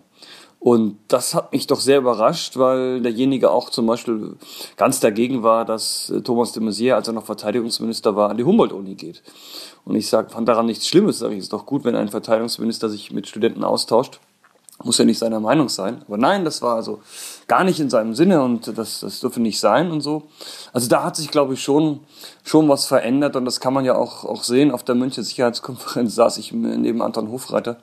Und 0.60 0.98
das 1.08 1.34
hat 1.34 1.50
mich 1.50 1.66
doch 1.66 1.80
sehr 1.80 1.98
überrascht, 1.98 2.56
weil 2.56 3.02
derjenige 3.02 3.50
auch 3.50 3.68
zum 3.68 3.86
Beispiel 3.86 4.36
ganz 4.76 5.00
dagegen 5.00 5.42
war, 5.42 5.64
dass 5.64 6.12
Thomas 6.22 6.52
de 6.52 6.62
Maizière, 6.62 6.94
als 6.94 7.08
er 7.08 7.14
noch 7.14 7.24
Verteidigungsminister 7.24 8.14
war, 8.14 8.30
an 8.30 8.36
die 8.36 8.44
Humboldt-Uni 8.44 8.94
geht. 8.94 9.24
Und 9.84 9.96
ich 9.96 10.06
sag, 10.06 10.30
fand 10.30 10.46
daran 10.46 10.66
nichts 10.66 10.86
Schlimmes. 10.86 11.18
Sag 11.18 11.32
ich, 11.32 11.38
ist 11.38 11.52
doch 11.52 11.66
gut, 11.66 11.82
wenn 11.82 11.96
ein 11.96 12.08
Verteidigungsminister 12.08 12.88
sich 12.88 13.10
mit 13.10 13.26
Studenten 13.26 13.64
austauscht 13.64 14.20
muss 14.84 14.98
ja 14.98 15.04
nicht 15.04 15.18
seiner 15.18 15.40
Meinung 15.40 15.68
sein. 15.68 16.02
Aber 16.06 16.18
nein, 16.18 16.44
das 16.44 16.62
war 16.62 16.76
also 16.76 17.00
gar 17.48 17.64
nicht 17.64 17.80
in 17.80 17.90
seinem 17.90 18.14
Sinne 18.14 18.42
und 18.42 18.76
das, 18.78 19.00
das 19.00 19.20
dürfe 19.20 19.40
nicht 19.40 19.60
sein 19.60 19.90
und 19.90 20.00
so. 20.00 20.24
Also 20.72 20.88
da 20.88 21.02
hat 21.04 21.16
sich, 21.16 21.30
glaube 21.30 21.54
ich, 21.54 21.62
schon, 21.62 22.00
schon 22.44 22.68
was 22.68 22.86
verändert 22.86 23.36
und 23.36 23.44
das 23.44 23.60
kann 23.60 23.74
man 23.74 23.84
ja 23.84 23.94
auch, 23.94 24.24
auch 24.24 24.44
sehen. 24.44 24.70
Auf 24.70 24.84
der 24.84 24.94
München 24.94 25.24
Sicherheitskonferenz 25.24 26.14
saß 26.16 26.38
ich 26.38 26.52
neben 26.52 27.02
Anton 27.02 27.30
Hofreiter 27.30 27.76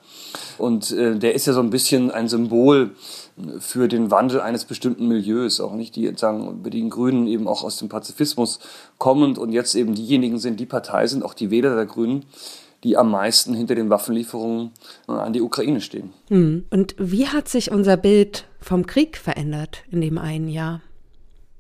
und 0.58 0.92
äh, 0.92 1.18
der 1.18 1.36
ist 1.36 1.46
ja 1.46 1.54
so 1.54 1.60
ein 1.60 1.70
bisschen 1.70 2.12
ein 2.12 2.28
Symbol 2.28 2.92
für 3.60 3.88
den 3.88 4.12
Wandel 4.12 4.42
eines 4.42 4.66
bestimmten 4.66 5.08
Milieus, 5.08 5.62
auch 5.62 5.74
nicht 5.74 5.96
die 5.96 6.12
sagen, 6.16 6.62
bei 6.64 6.70
den 6.70 6.90
Grünen 6.90 7.28
eben 7.28 7.48
auch 7.48 7.64
aus 7.64 7.78
dem 7.78 7.90
Pazifismus 7.90 8.60
kommend 8.98 9.38
und 9.38 9.52
jetzt 9.52 9.76
eben 9.76 9.96
diejenigen 9.96 10.40
sind, 10.40 10.60
die 10.60 10.66
Partei 10.66 11.08
sind, 11.08 11.24
auch 11.24 11.34
die 11.34 11.52
Wähler 11.52 11.76
der 11.76 11.86
Grünen, 11.86 12.26
die 12.84 12.98
am 12.98 13.12
meisten 13.12 13.54
hinter 13.54 13.76
den 13.76 13.90
Waffenlieferungen 13.90 14.72
äh, 15.08 15.12
an 15.12 15.34
die 15.34 15.42
Ukraine 15.42 15.82
stehen. 15.82 16.14
Hm. 16.28 16.66
Und 16.70 16.96
wie 16.98 17.28
hat 17.28 17.50
sich 17.50 17.72
unser 17.72 17.98
Bild 17.98 18.46
vom 18.62 18.86
Krieg 18.86 19.18
verändert 19.18 19.84
in 19.92 20.02
dem 20.02 20.18
einen 20.18 20.48
Jahr? 20.48 20.82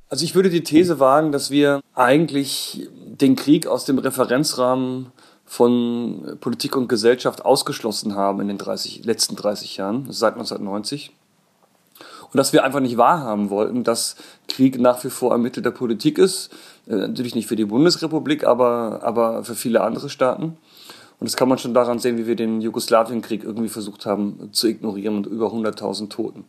Also 0.09 0.25
ich 0.25 0.33
würde 0.33 0.49
die 0.49 0.63
These 0.63 0.99
wagen, 0.99 1.31
dass 1.31 1.51
wir 1.51 1.81
eigentlich 1.93 2.89
den 3.05 3.35
Krieg 3.35 3.67
aus 3.67 3.85
dem 3.85 3.99
Referenzrahmen 3.99 5.11
von 5.45 6.37
Politik 6.39 6.75
und 6.75 6.87
Gesellschaft 6.87 7.45
ausgeschlossen 7.45 8.15
haben 8.15 8.39
in 8.39 8.47
den 8.47 8.57
30, 8.57 9.05
letzten 9.05 9.35
30 9.35 9.77
Jahren, 9.77 10.07
seit 10.09 10.33
1990. 10.33 11.11
Und 12.31 12.37
dass 12.37 12.53
wir 12.53 12.63
einfach 12.63 12.79
nicht 12.79 12.97
wahrhaben 12.97 13.49
wollten, 13.49 13.83
dass 13.83 14.15
Krieg 14.47 14.79
nach 14.79 15.03
wie 15.03 15.09
vor 15.09 15.33
ein 15.33 15.41
Mittel 15.41 15.63
der 15.63 15.71
Politik 15.71 16.17
ist. 16.17 16.51
Äh, 16.87 16.95
natürlich 16.95 17.35
nicht 17.35 17.47
für 17.47 17.55
die 17.55 17.65
Bundesrepublik, 17.65 18.43
aber, 18.43 19.01
aber 19.03 19.43
für 19.43 19.55
viele 19.55 19.81
andere 19.81 20.09
Staaten. 20.09 20.57
Und 21.19 21.27
das 21.29 21.35
kann 21.35 21.49
man 21.49 21.57
schon 21.57 21.73
daran 21.73 21.99
sehen, 21.99 22.17
wie 22.17 22.27
wir 22.27 22.35
den 22.35 22.61
Jugoslawienkrieg 22.61 23.43
irgendwie 23.43 23.67
versucht 23.67 24.05
haben 24.05 24.49
zu 24.53 24.67
ignorieren 24.67 25.17
und 25.17 25.27
über 25.27 25.47
100.000 25.47 26.09
Toten. 26.09 26.45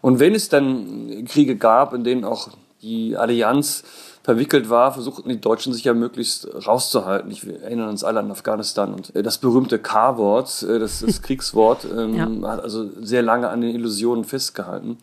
Und 0.00 0.18
wenn 0.18 0.34
es 0.34 0.48
dann 0.48 1.26
Kriege 1.26 1.56
gab, 1.56 1.92
in 1.92 2.04
denen 2.04 2.24
auch 2.24 2.48
die 2.80 3.16
Allianz 3.16 3.84
verwickelt 4.22 4.70
war, 4.70 4.92
versuchten 4.92 5.28
die 5.28 5.40
Deutschen 5.40 5.74
sich 5.74 5.84
ja 5.84 5.92
möglichst 5.92 6.48
rauszuhalten. 6.66 7.30
Ich 7.30 7.46
erinnere 7.46 7.90
uns 7.90 8.04
alle 8.04 8.20
an 8.20 8.30
Afghanistan 8.30 8.94
und 8.94 9.12
das 9.14 9.36
berühmte 9.36 9.78
K-Wort, 9.78 10.62
äh, 10.62 10.78
das, 10.78 11.00
das 11.00 11.20
Kriegswort, 11.22 11.86
ähm, 11.94 12.14
ja. 12.14 12.50
hat 12.50 12.62
also 12.62 12.88
sehr 13.02 13.22
lange 13.22 13.50
an 13.50 13.60
den 13.60 13.74
Illusionen 13.74 14.24
festgehalten. 14.24 14.96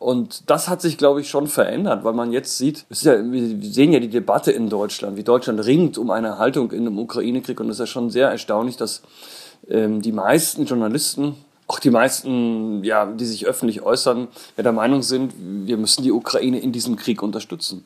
Und 0.00 0.48
das 0.48 0.68
hat 0.68 0.80
sich, 0.80 0.96
glaube 0.96 1.20
ich, 1.20 1.28
schon 1.28 1.46
verändert, 1.46 2.04
weil 2.04 2.14
man 2.14 2.32
jetzt 2.32 2.56
sieht, 2.56 2.86
ja, 2.90 3.22
wir 3.22 3.70
sehen 3.70 3.92
ja 3.92 4.00
die 4.00 4.08
Debatte 4.08 4.50
in 4.50 4.70
Deutschland, 4.70 5.18
wie 5.18 5.22
Deutschland 5.22 5.62
ringt 5.66 5.98
um 5.98 6.10
eine 6.10 6.38
Haltung 6.38 6.72
in 6.72 6.86
einem 6.86 6.98
Ukraine-Krieg. 6.98 7.60
Und 7.60 7.68
es 7.68 7.74
ist 7.74 7.80
ja 7.80 7.86
schon 7.86 8.08
sehr 8.08 8.30
erstaunlich, 8.30 8.78
dass 8.78 9.02
ähm, 9.68 10.00
die 10.00 10.12
meisten 10.12 10.64
Journalisten, 10.64 11.34
auch 11.66 11.78
die 11.78 11.90
meisten, 11.90 12.82
ja, 12.82 13.04
die 13.04 13.26
sich 13.26 13.46
öffentlich 13.46 13.82
äußern, 13.82 14.28
ja 14.56 14.62
der 14.62 14.72
Meinung 14.72 15.02
sind, 15.02 15.34
wir 15.38 15.76
müssen 15.76 16.02
die 16.02 16.12
Ukraine 16.12 16.60
in 16.60 16.72
diesem 16.72 16.96
Krieg 16.96 17.22
unterstützen 17.22 17.84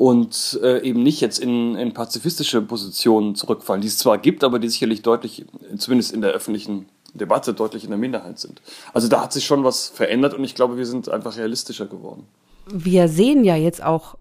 und 0.00 0.58
äh, 0.62 0.80
eben 0.82 1.02
nicht 1.02 1.20
jetzt 1.20 1.38
in, 1.40 1.74
in 1.74 1.92
pazifistische 1.92 2.62
Positionen 2.62 3.34
zurückfallen, 3.34 3.82
die 3.82 3.88
es 3.88 3.98
zwar 3.98 4.16
gibt, 4.16 4.44
aber 4.44 4.58
die 4.58 4.68
sicherlich 4.68 5.02
deutlich, 5.02 5.44
zumindest 5.76 6.14
in 6.14 6.22
der 6.22 6.30
öffentlichen 6.30 6.86
Debatte 7.14 7.54
deutlich 7.54 7.84
in 7.84 7.90
der 7.90 7.98
Minderheit 7.98 8.38
sind. 8.38 8.60
Also 8.92 9.08
da 9.08 9.22
hat 9.22 9.32
sich 9.32 9.44
schon 9.44 9.64
was 9.64 9.88
verändert 9.88 10.34
und 10.34 10.44
ich 10.44 10.54
glaube, 10.54 10.76
wir 10.76 10.86
sind 10.86 11.08
einfach 11.08 11.36
realistischer 11.36 11.86
geworden. 11.86 12.26
Wir 12.66 13.08
sehen 13.08 13.44
ja 13.44 13.56
jetzt 13.56 13.82
auch 13.82 14.16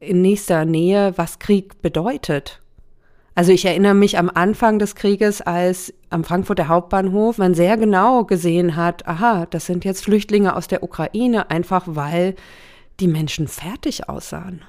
in 0.00 0.22
nächster 0.22 0.64
Nähe, 0.64 1.12
was 1.16 1.38
Krieg 1.38 1.80
bedeutet. 1.82 2.60
Also 3.34 3.50
ich 3.50 3.64
erinnere 3.64 3.94
mich 3.94 4.16
am 4.16 4.30
Anfang 4.32 4.78
des 4.78 4.94
Krieges, 4.94 5.40
als 5.40 5.92
am 6.10 6.22
Frankfurter 6.22 6.68
Hauptbahnhof 6.68 7.38
man 7.38 7.54
sehr 7.54 7.76
genau 7.76 8.24
gesehen 8.24 8.76
hat, 8.76 9.06
aha, 9.08 9.46
das 9.46 9.66
sind 9.66 9.84
jetzt 9.84 10.04
Flüchtlinge 10.04 10.54
aus 10.54 10.68
der 10.68 10.84
Ukraine, 10.84 11.50
einfach 11.50 11.82
weil 11.86 12.36
die 13.00 13.08
Menschen 13.08 13.48
fertig 13.48 14.08
aussahen. 14.08 14.62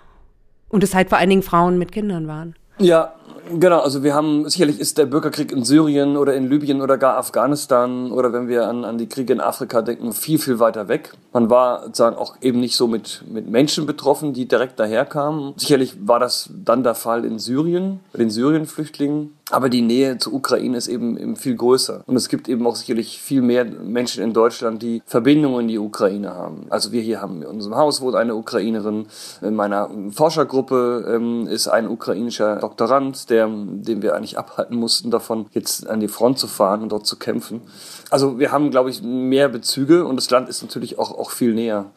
Und 0.68 0.84
es 0.84 0.96
halt 0.96 1.10
vor 1.10 1.20
allen 1.20 1.30
Dingen 1.30 1.44
Frauen 1.44 1.78
mit 1.78 1.92
Kindern 1.92 2.28
waren. 2.28 2.56
Ja, 2.80 3.14
genau. 3.60 3.80
Also 3.80 4.04
wir 4.04 4.14
haben, 4.14 4.48
sicherlich 4.50 4.80
ist 4.80 4.98
der 4.98 5.06
Bürgerkrieg 5.06 5.52
in 5.52 5.64
Syrien 5.64 6.18
oder 6.18 6.36
in 6.36 6.50
Libyen 6.50 6.82
oder 6.82 6.98
gar 6.98 7.18
Afghanistan 7.18 8.12
oder 8.12 8.34
wenn 8.34 8.48
wir 8.48 8.68
an, 8.68 8.86
an 8.86 8.98
die 8.98 9.08
Kriege 9.08 9.34
in 9.34 9.42
Afrika 9.42 9.82
denken, 9.82 10.14
viel, 10.14 10.40
viel 10.40 10.60
weiter 10.60 10.88
weg. 10.88 11.14
Man 11.34 11.50
war 11.50 11.84
sozusagen 11.84 12.16
auch 12.16 12.36
eben 12.42 12.60
nicht 12.60 12.76
so 12.76 12.88
mit, 12.88 13.24
mit 13.30 13.50
Menschen 13.50 13.86
betroffen, 13.86 14.34
die 14.34 14.48
direkt 14.48 14.80
daherkamen. 14.80 15.54
Sicherlich 15.58 15.96
war 16.08 16.20
das 16.20 16.50
dann 16.54 16.84
der 16.84 16.96
Fall 16.96 17.26
in 17.26 17.40
Syrien, 17.40 18.00
bei 18.12 18.20
den 18.20 18.30
Syrien-Flüchtlingen. 18.30 19.32
Aber 19.52 19.70
die 19.70 19.84
Nähe 19.84 20.18
zur 20.18 20.34
Ukraine 20.34 20.76
ist 20.76 20.88
eben, 20.88 21.18
eben 21.18 21.36
viel 21.36 21.56
größer. 21.56 22.02
Und 22.08 22.16
es 22.16 22.30
gibt 22.30 22.50
eben 22.50 22.66
auch 22.66 22.76
sicherlich 22.76 23.22
viel 23.22 23.44
mehr 23.44 23.64
Menschen 23.64 24.24
in 24.24 24.34
Deutschland, 24.34 24.82
die 24.82 25.04
Verbindungen 25.06 25.62
in 25.62 25.68
die 25.68 25.78
Ukraine 25.78 26.34
haben. 26.34 26.66
Also 26.70 26.92
wir 26.92 27.02
hier 27.02 27.22
haben 27.22 27.44
in 27.44 27.48
unserem 27.48 27.76
Haus 27.76 28.02
wohnt 28.02 28.16
eine 28.16 28.36
Ukrainerin. 28.36 29.06
In 29.42 29.56
meiner 29.56 29.90
Forschergruppe 30.12 31.06
ähm, 31.16 31.48
ist 31.48 31.68
ein 31.68 31.88
ukrainischer 31.88 32.56
Doktorand, 32.56 33.15
der, 33.26 33.48
den 33.48 34.02
wir 34.02 34.16
eigentlich 34.16 34.38
abhalten 34.38 34.78
mussten 34.78 35.12
davon, 35.12 35.46
jetzt 35.52 35.88
an 35.88 36.00
die 36.00 36.08
Front 36.08 36.40
zu 36.40 36.48
fahren 36.48 36.82
und 36.82 36.92
dort 36.92 37.08
zu 37.08 37.16
kämpfen. 37.18 37.62
Also 38.10 38.40
wir 38.40 38.52
haben, 38.52 38.72
glaube 38.72 38.90
ich, 38.90 39.02
mehr 39.02 39.50
Bezüge 39.50 40.06
und 40.06 40.18
das 40.18 40.30
Land 40.30 40.50
ist 40.50 40.62
natürlich 40.62 41.00
auch, 41.00 41.12
auch 41.12 41.32
viel 41.32 41.54
näher 41.54 41.92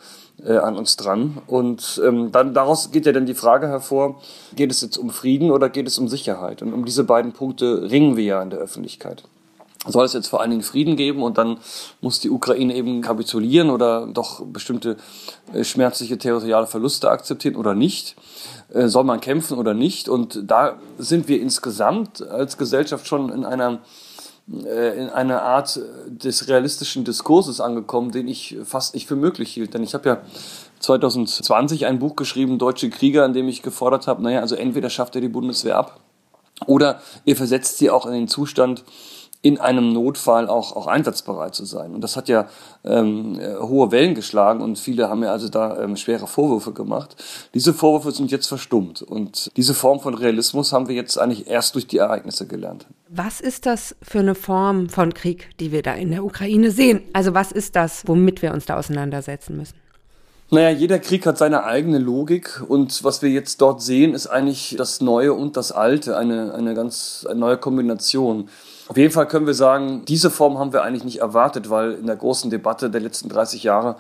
äh, 0.45 0.57
an 0.57 0.77
uns 0.77 0.97
dran. 0.97 1.39
Und 1.47 2.01
ähm, 2.05 2.31
dann 2.33 2.55
daraus 2.55 2.91
geht 2.91 3.07
ja 3.07 3.13
dann 3.13 3.27
die 3.27 3.35
Frage 3.35 3.69
hervor, 3.69 4.21
geht 4.55 4.71
es 4.71 4.81
jetzt 4.81 4.97
um 4.97 5.11
Frieden 5.11 5.51
oder 5.51 5.69
geht 5.69 5.87
es 5.87 5.99
um 5.99 6.09
Sicherheit? 6.09 6.63
Und 6.63 6.73
um 6.73 6.85
diese 6.85 7.05
beiden 7.05 7.33
Punkte 7.33 7.91
ringen 7.91 8.17
wir 8.17 8.25
ja 8.25 8.43
in 8.43 8.51
der 8.51 8.61
Öffentlichkeit. 8.61 9.25
Soll 9.87 10.05
es 10.05 10.13
jetzt 10.13 10.27
vor 10.27 10.41
allen 10.41 10.51
Dingen 10.51 10.63
Frieden 10.63 10.97
geben 10.97 11.23
und 11.23 11.39
dann 11.39 11.59
muss 12.01 12.19
die 12.19 12.31
Ukraine 12.31 12.75
eben 12.75 13.01
kapitulieren 13.01 13.71
oder 13.71 14.09
doch 14.09 14.45
bestimmte 14.45 14.97
äh, 15.53 15.63
schmerzliche 15.63 16.19
territoriale 16.19 16.67
Verluste 16.67 17.09
akzeptieren 17.11 17.55
oder 17.55 17.75
nicht? 17.75 18.17
Äh, 18.75 18.89
soll 18.89 19.05
man 19.05 19.21
kämpfen 19.21 19.57
oder 19.57 19.75
nicht? 19.75 20.09
Und 20.09 20.43
da 20.51 20.79
sind 20.99 21.29
wir 21.29 21.41
insgesamt 21.41 22.23
als 22.23 22.59
Gesellschaft 22.59 23.07
schon 23.07 23.31
in 23.31 23.45
einer 23.45 23.79
äh, 24.65 25.01
in 25.01 25.11
einer 25.11 25.43
Art 25.43 25.79
des 26.09 26.49
realistischen 26.49 27.05
Diskurses 27.05 27.61
angekommen, 27.61 28.11
den 28.11 28.27
ich 28.27 28.57
fast 28.65 28.95
nicht 28.95 29.07
für 29.07 29.17
möglich 29.17 29.53
hielt. 29.53 29.75
Denn 29.75 29.85
ich 29.85 29.95
habe 29.95 30.09
ja 30.09 30.19
2020 30.81 31.87
ein 31.87 32.01
Buch 32.01 32.17
geschrieben, 32.17 32.59
Deutsche 32.59 32.91
Krieger, 32.91 33.25
in 33.25 33.33
dem 33.33 33.47
ich 33.47 33.63
gefordert 33.63 34.09
habe, 34.09 34.23
naja, 34.23 34.41
also 34.41 34.57
entweder 34.57 34.91
schafft 34.91 35.15
er 35.15 35.21
die 35.21 35.29
Bundeswehr 35.29 35.77
ab 35.77 36.01
oder 36.67 37.01
ihr 37.25 37.37
versetzt 37.37 37.79
sie 37.79 37.91
auch 37.91 38.07
in 38.07 38.13
den 38.13 38.29
Zustand, 38.29 38.85
in 39.41 39.59
einem 39.59 39.93
Notfall 39.93 40.49
auch, 40.49 40.75
auch 40.75 40.89
einsatzbereit 40.89 41.55
zu 41.55 41.65
sein. 41.65 41.95
Und 41.95 42.03
das 42.03 42.17
hat 42.17 42.29
ja 42.29 42.49
ähm, 42.85 43.39
hohe 43.61 43.93
Wellen 43.93 44.15
geschlagen 44.15 44.61
und 44.61 44.79
viele 44.79 45.09
haben 45.09 45.23
ja 45.23 45.31
also 45.31 45.49
da 45.49 45.81
ähm, 45.81 45.97
schwere 45.97 46.27
Vorwürfe 46.27 46.73
gemacht. 46.73 47.17
Diese 47.55 47.73
Vorwürfe 47.73 48.11
sind 48.11 48.33
jetzt 48.33 48.49
verstummt 48.49 49.03
und 49.03 49.51
diese 49.57 49.75
Form 49.75 50.01
von 50.01 50.15
Realismus 50.15 50.73
haben 50.73 50.89
wir 50.89 50.97
jetzt 50.97 51.19
eigentlich 51.19 51.47
erst 51.47 51.77
durch 51.77 51.87
die 51.87 51.99
Ereignisse 51.99 52.49
gelernt. 52.49 52.87
Was 53.09 53.41
ist 53.41 53.67
das 53.67 53.95
für 54.03 54.19
eine 54.19 54.35
Form 54.35 54.89
von 54.89 55.15
Krieg, 55.15 55.51
die 55.61 55.71
wir 55.71 55.83
da 55.83 55.95
in 55.95 56.11
der 56.11 56.25
Ukraine 56.25 56.73
sehen? 56.73 57.03
Also 57.13 57.33
was 57.33 57.53
ist 57.53 57.77
das, 57.77 58.03
womit 58.07 58.43
wir 58.43 58.53
uns 58.53 58.67
da 58.67 58.77
auseinandersetzen 58.77 59.57
müssen? 59.57 59.77
Naja, 60.51 60.71
jeder 60.71 60.99
Krieg 60.99 61.27
hat 61.27 61.37
seine 61.37 61.65
eigene 61.65 61.99
Logik 61.99 62.63
und 62.67 63.05
was 63.05 63.21
wir 63.21 63.29
jetzt 63.29 63.61
dort 63.61 63.83
sehen, 63.83 64.15
ist 64.15 64.29
eigentlich 64.29 64.75
das 64.79 65.03
Neue 65.03 65.35
und 65.35 65.59
das 65.59 65.73
Alte, 65.73 66.17
eine, 66.17 66.55
eine 66.55 66.73
ganz 66.73 67.27
eine 67.29 67.39
neue 67.39 67.59
Kombination. 67.59 68.49
Auf 68.89 68.97
jeden 68.97 69.13
Fall 69.13 69.29
können 69.29 69.47
wir 69.47 69.53
sagen, 69.53 70.07
diese 70.07 70.31
Form 70.31 70.59
haben 70.59 70.73
wir 70.73 70.83
eigentlich 70.83 71.05
nicht 71.05 71.19
erwartet, 71.19 71.69
weil 71.69 71.93
in 71.93 72.07
der 72.07 72.17
großen 72.17 72.51
Debatte 72.51 72.89
der 72.89 73.03
letzten 73.03 73.29
30 73.29 73.63
Jahre 73.63 73.97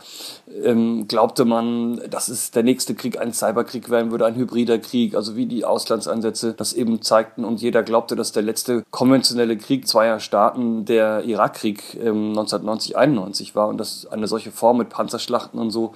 ähm, 0.64 1.06
glaubte 1.06 1.44
man, 1.44 2.00
dass 2.08 2.28
es 2.28 2.52
der 2.52 2.62
nächste 2.62 2.94
Krieg 2.94 3.20
ein 3.20 3.34
Cyberkrieg 3.34 3.90
werden 3.90 4.10
würde, 4.10 4.24
ein 4.24 4.34
hybrider 4.34 4.78
Krieg, 4.78 5.14
also 5.14 5.36
wie 5.36 5.44
die 5.44 5.66
Auslandseinsätze 5.66 6.54
das 6.54 6.72
eben 6.72 7.02
zeigten. 7.02 7.44
Und 7.44 7.60
jeder 7.60 7.82
glaubte, 7.82 8.16
dass 8.16 8.32
der 8.32 8.42
letzte 8.42 8.82
konventionelle 8.90 9.58
Krieg 9.58 9.86
zweier 9.86 10.20
Staaten 10.20 10.86
der 10.86 11.22
Irakkrieg 11.24 11.94
ähm, 11.96 12.30
1990, 12.30 12.96
91 12.96 13.54
war 13.54 13.68
und 13.68 13.76
dass 13.76 14.06
eine 14.06 14.26
solche 14.26 14.52
Form 14.52 14.78
mit 14.78 14.88
Panzerschlachten 14.88 15.60
und 15.60 15.70
so, 15.70 15.94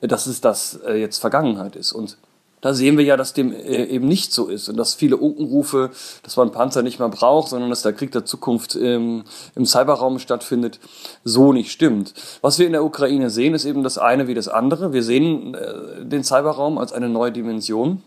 dass 0.00 0.26
es 0.26 0.40
das 0.40 0.80
äh, 0.84 0.94
jetzt 0.94 1.18
Vergangenheit 1.18 1.76
ist. 1.76 1.92
Und 1.92 2.18
da 2.64 2.72
sehen 2.72 2.96
wir 2.96 3.04
ja, 3.04 3.18
dass 3.18 3.34
dem 3.34 3.52
äh, 3.52 3.84
eben 3.84 4.08
nicht 4.08 4.32
so 4.32 4.46
ist 4.46 4.70
und 4.70 4.78
dass 4.78 4.94
viele 4.94 5.18
Unkenrufe, 5.18 5.90
dass 6.22 6.38
man 6.38 6.50
Panzer 6.50 6.82
nicht 6.82 6.98
mehr 6.98 7.10
braucht, 7.10 7.50
sondern 7.50 7.68
dass 7.68 7.82
der 7.82 7.92
Krieg 7.92 8.10
der 8.12 8.24
Zukunft 8.24 8.74
ähm, 8.74 9.24
im 9.54 9.66
Cyberraum 9.66 10.18
stattfindet, 10.18 10.80
so 11.24 11.52
nicht 11.52 11.70
stimmt. 11.70 12.14
Was 12.40 12.58
wir 12.58 12.64
in 12.64 12.72
der 12.72 12.82
Ukraine 12.82 13.28
sehen, 13.28 13.52
ist 13.52 13.66
eben 13.66 13.82
das 13.82 13.98
eine 13.98 14.28
wie 14.28 14.34
das 14.34 14.48
andere. 14.48 14.94
Wir 14.94 15.02
sehen 15.02 15.54
äh, 15.54 16.06
den 16.06 16.24
Cyberraum 16.24 16.78
als 16.78 16.94
eine 16.94 17.10
neue 17.10 17.32
Dimension 17.32 18.02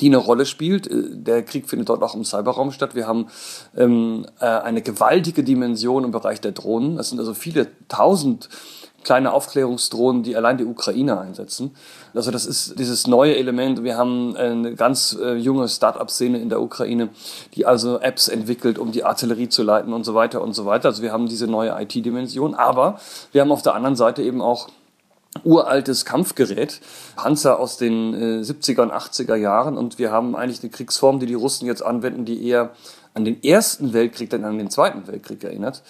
die 0.00 0.06
eine 0.06 0.18
Rolle 0.18 0.46
spielt. 0.46 0.86
Äh, 0.86 1.02
der 1.10 1.42
Krieg 1.42 1.68
findet 1.68 1.88
dort 1.88 2.02
auch 2.02 2.14
im 2.14 2.24
Cyberraum 2.24 2.70
statt. 2.70 2.94
Wir 2.94 3.08
haben 3.08 3.26
ähm, 3.76 4.24
äh, 4.38 4.44
eine 4.44 4.82
gewaltige 4.82 5.42
Dimension 5.42 6.04
im 6.04 6.12
Bereich 6.12 6.40
der 6.40 6.52
Drohnen. 6.52 6.96
Das 6.96 7.08
sind 7.08 7.18
also 7.18 7.34
viele 7.34 7.66
tausend 7.88 8.48
kleine 9.06 9.32
Aufklärungsdrohnen, 9.32 10.24
die 10.24 10.36
allein 10.36 10.58
die 10.58 10.64
Ukraine 10.64 11.20
einsetzen. 11.20 11.74
Also 12.12 12.32
das 12.32 12.44
ist 12.44 12.76
dieses 12.78 13.06
neue 13.06 13.36
Element. 13.36 13.84
Wir 13.84 13.96
haben 13.96 14.36
eine 14.36 14.74
ganz 14.74 15.16
äh, 15.18 15.34
junge 15.34 15.68
Start-up-Szene 15.68 16.38
in 16.38 16.48
der 16.48 16.60
Ukraine, 16.60 17.10
die 17.54 17.66
also 17.66 18.00
Apps 18.00 18.26
entwickelt, 18.26 18.78
um 18.78 18.90
die 18.90 19.04
Artillerie 19.04 19.48
zu 19.48 19.62
leiten 19.62 19.92
und 19.92 20.04
so 20.04 20.14
weiter 20.14 20.42
und 20.42 20.54
so 20.54 20.66
weiter. 20.66 20.88
Also 20.88 21.02
wir 21.02 21.12
haben 21.12 21.28
diese 21.28 21.46
neue 21.46 21.70
IT-Dimension. 21.80 22.54
Aber 22.56 22.98
wir 23.30 23.42
haben 23.42 23.52
auf 23.52 23.62
der 23.62 23.76
anderen 23.76 23.94
Seite 23.94 24.22
eben 24.22 24.42
auch 24.42 24.68
uraltes 25.44 26.04
Kampfgerät, 26.04 26.80
Panzer 27.14 27.60
aus 27.60 27.76
den 27.76 28.12
äh, 28.14 28.42
70er 28.42 28.82
und 28.82 28.92
80er 28.92 29.36
Jahren. 29.36 29.78
Und 29.78 30.00
wir 30.00 30.10
haben 30.10 30.34
eigentlich 30.34 30.64
eine 30.64 30.70
Kriegsform, 30.70 31.20
die 31.20 31.26
die 31.26 31.34
Russen 31.34 31.66
jetzt 31.66 31.82
anwenden, 31.82 32.24
die 32.24 32.44
eher 32.44 32.72
an 33.14 33.24
den 33.24 33.40
Ersten 33.44 33.92
Weltkrieg, 33.92 34.30
denn 34.30 34.44
an 34.44 34.58
den 34.58 34.68
Zweiten 34.68 35.06
Weltkrieg 35.06 35.44
erinnert. 35.44 35.82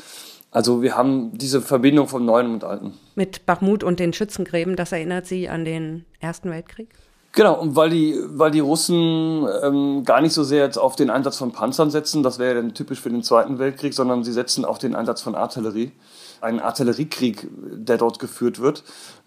Also 0.57 0.81
wir 0.81 0.97
haben 0.97 1.37
diese 1.37 1.61
Verbindung 1.61 2.09
vom 2.09 2.25
Neuen 2.25 2.55
und 2.55 2.65
Alten. 2.65 2.95
Mit 3.15 3.45
Bachmut 3.45 3.85
und 3.85 4.01
den 4.01 4.15
Schützengräben, 4.15 4.75
das 4.75 4.91
erinnert 4.91 5.27
Sie 5.27 5.51
an 5.51 5.67
den 5.67 6.07
Ersten 6.19 6.49
Weltkrieg? 6.49 6.89
Genau, 7.33 7.61
und 7.61 7.77
weil 7.77 7.91
die, 7.91 8.17
weil 8.27 8.53
die 8.53 8.61
Russen 8.61 9.47
ähm, 9.63 10.05
gar 10.07 10.23
nicht 10.23 10.33
so 10.33 10.45
sehr 10.45 10.65
jetzt 10.65 10.79
auf 10.79 10.97
den 10.97 11.11
Einsatz 11.11 11.37
von 11.37 11.53
Panzern 11.53 11.91
setzen, 11.91 12.23
das 12.23 12.39
wäre 12.39 12.55
ja 12.55 12.63
dann 12.63 12.73
typisch 12.73 13.03
für 13.03 13.11
den 13.11 13.23
Zweiten 13.23 13.59
Weltkrieg, 13.59 13.93
sondern 13.93 14.25
sie 14.25 14.33
setzen 14.33 14.65
auf 14.65 14.79
den 14.79 14.95
Einsatz 14.95 15.21
von 15.21 15.35
Artillerie. 15.35 15.93
Ein 16.41 16.59
Artilleriekrieg, 16.59 17.47
der 17.53 17.99
dort 17.99 18.19
geführt 18.19 18.59
wird. 18.59 18.83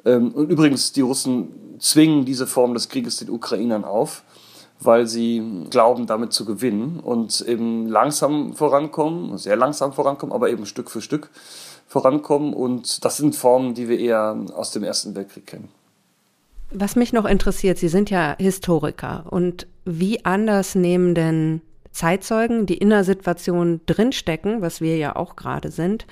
Ähm, 0.06 0.32
und 0.32 0.50
übrigens, 0.50 0.94
die 0.94 1.02
Russen 1.02 1.78
zwingen 1.78 2.26
diese 2.26 2.48
Form 2.48 2.74
des 2.74 2.90
Krieges 2.90 3.18
den 3.18 3.30
Ukrainern 3.30 3.86
auf 3.86 4.24
weil 4.80 5.08
sie 5.08 5.66
glauben, 5.70 6.08
damit 6.08 6.32
zu 6.34 6.46
gewinnen 6.46 7.00
und 7.00 7.42
eben 7.42 7.88
langsam 7.88 8.54
vorankommen, 8.54 9.38
sehr 9.38 9.56
langsam 9.56 9.94
vorankommen, 9.94 10.34
aber 10.34 10.50
eben 10.50 10.66
Stück 10.66 10.90
für 10.90 11.02
Stück 11.02 11.30
vorankommen. 11.88 12.54
Und 12.54 13.04
das 13.04 13.18
sind 13.18 13.36
Formen, 13.36 13.74
die 13.74 13.90
wir 13.90 14.00
eher 14.00 14.38
aus 14.56 14.72
dem 14.72 14.84
Ersten 14.84 15.16
Weltkrieg 15.16 15.48
kennen. 15.48 15.70
Was 16.72 16.96
mich 16.96 17.14
noch 17.14 17.26
interessiert, 17.26 17.80
Sie 17.80 17.88
sind 17.88 18.10
ja 18.10 18.36
Historiker 18.38 19.26
und 19.30 19.68
wie 19.86 20.24
anders 20.24 20.76
nehmen 20.76 21.16
denn 21.16 21.62
Zeitzeugen, 21.92 22.68
die 22.68 22.78
in 22.78 22.92
der 22.92 23.04
Situation 23.04 23.82
drinstecken, 23.88 24.62
was 24.62 24.80
wir 24.80 24.96
ja 24.98 25.16
auch 25.16 25.36
gerade 25.36 25.72
sind, 25.72 26.06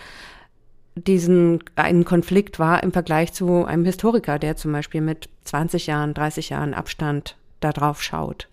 diesen 0.96 1.64
einen 1.76 2.06
Konflikt 2.06 2.58
war 2.58 2.82
im 2.82 2.92
Vergleich 2.92 3.34
zu 3.34 3.66
einem 3.66 3.86
Historiker, 3.86 4.40
der 4.40 4.56
zum 4.56 4.72
Beispiel 4.72 5.02
mit 5.02 5.30
20 5.44 5.86
Jahren, 5.86 6.16
30 6.16 6.50
Jahren 6.50 6.74
Abstand 6.74 7.38
darauf 7.60 8.02
schaut. 8.02 8.48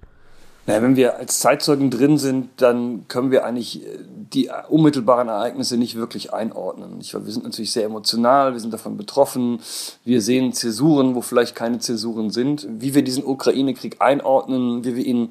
Naja, 0.67 0.83
wenn 0.83 0.97
wir 0.97 1.19
als 1.19 1.41
Zeitzeugen 1.41 1.91
drin 1.91 2.17
sind, 2.17 2.49
dann 2.57 3.07
können 3.09 3.31
wir 3.31 3.45
eigentlich 3.45 3.85
äh, 3.85 3.99
die 4.33 4.51
unmittelbaren 4.69 5.29
Ereignisse 5.29 5.77
nicht 5.77 5.95
wirklich 5.95 6.33
einordnen. 6.33 6.99
wir 7.01 7.33
sind 7.33 7.45
natürlich 7.45 7.73
sehr 7.73 7.85
emotional, 7.85 8.55
wir 8.55 8.61
sind 8.61 8.73
davon 8.73 8.97
betroffen, 8.97 9.61
wir 10.05 10.23
sehen 10.23 10.55
Zäsuren, 10.55 11.15
wo 11.15 11.21
vielleicht 11.21 11.55
keine 11.55 11.81
Zäsuren 11.81 12.31
sind. 12.31 12.67
Wie 12.71 12.95
wir 12.95 13.03
diesen 13.03 13.25
Ukraine-Krieg 13.25 13.97
einordnen, 14.01 14.85
wie 14.85 14.97
wir 14.97 15.05
ihn, 15.05 15.29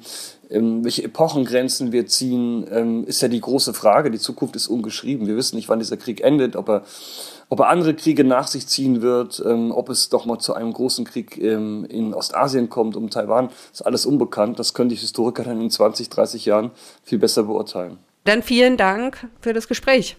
ähm, 0.50 0.84
welche 0.84 1.02
Epochengrenzen 1.02 1.90
wir 1.90 2.06
ziehen, 2.06 2.66
ähm, 2.70 3.04
ist 3.04 3.20
ja 3.20 3.28
die 3.28 3.40
große 3.40 3.74
Frage. 3.74 4.12
Die 4.12 4.20
Zukunft 4.20 4.54
ist 4.54 4.68
ungeschrieben. 4.68 5.26
Wir 5.26 5.36
wissen 5.36 5.56
nicht, 5.56 5.68
wann 5.68 5.80
dieser 5.80 5.96
Krieg 5.96 6.20
endet, 6.20 6.54
ob 6.54 6.68
er 6.68 6.82
ob 7.48 7.60
er 7.60 7.68
andere 7.68 7.94
Kriege 7.94 8.24
nach 8.24 8.46
sich 8.46 8.66
ziehen 8.66 9.02
wird, 9.02 9.42
ähm, 9.44 9.70
ob 9.70 9.88
es 9.88 10.08
doch 10.08 10.26
mal 10.26 10.38
zu 10.38 10.54
einem 10.54 10.72
großen 10.72 11.04
Krieg 11.04 11.38
ähm, 11.38 11.84
in 11.88 12.14
Ostasien 12.14 12.68
kommt, 12.68 12.96
um 12.96 13.10
Taiwan, 13.10 13.50
ist 13.72 13.84
alles 13.84 14.06
unbekannt. 14.06 14.58
Das 14.58 14.74
können 14.74 14.88
die 14.88 14.96
Historiker 14.96 15.44
dann 15.44 15.60
in 15.60 15.70
20, 15.70 16.08
30 16.08 16.46
Jahren 16.46 16.70
viel 17.02 17.18
besser 17.18 17.44
beurteilen. 17.44 17.98
Dann 18.24 18.42
vielen 18.42 18.76
Dank 18.76 19.28
für 19.40 19.52
das 19.52 19.68
Gespräch. 19.68 20.16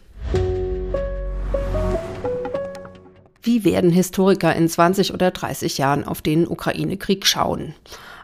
Wie 3.41 3.63
werden 3.63 3.91
Historiker 3.91 4.55
in 4.55 4.67
20 4.67 5.13
oder 5.13 5.29
30 5.29 5.77
Jahren 5.77 6.03
auf 6.03 6.21
den 6.21 6.47
Ukraine-Krieg 6.47 7.27
schauen? 7.27 7.75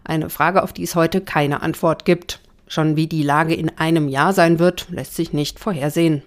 Eine 0.03 0.31
Frage, 0.31 0.63
auf 0.63 0.73
die 0.73 0.83
es 0.83 0.95
heute 0.95 1.21
keine 1.21 1.61
Antwort 1.61 2.05
gibt. 2.05 2.39
Schon 2.67 2.95
wie 2.95 3.05
die 3.05 3.21
Lage 3.21 3.53
in 3.53 3.69
einem 3.77 4.07
Jahr 4.07 4.33
sein 4.33 4.57
wird, 4.57 4.87
lässt 4.89 5.15
sich 5.15 5.31
nicht 5.33 5.59
vorhersehen. 5.59 6.23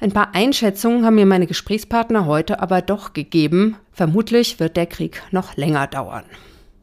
Ein 0.00 0.12
paar 0.12 0.34
Einschätzungen 0.34 1.04
haben 1.04 1.14
mir 1.14 1.26
meine 1.26 1.46
Gesprächspartner 1.46 2.26
heute 2.26 2.60
aber 2.60 2.82
doch 2.82 3.12
gegeben. 3.12 3.76
Vermutlich 3.92 4.60
wird 4.60 4.76
der 4.76 4.86
Krieg 4.86 5.22
noch 5.30 5.56
länger 5.56 5.86
dauern. 5.86 6.24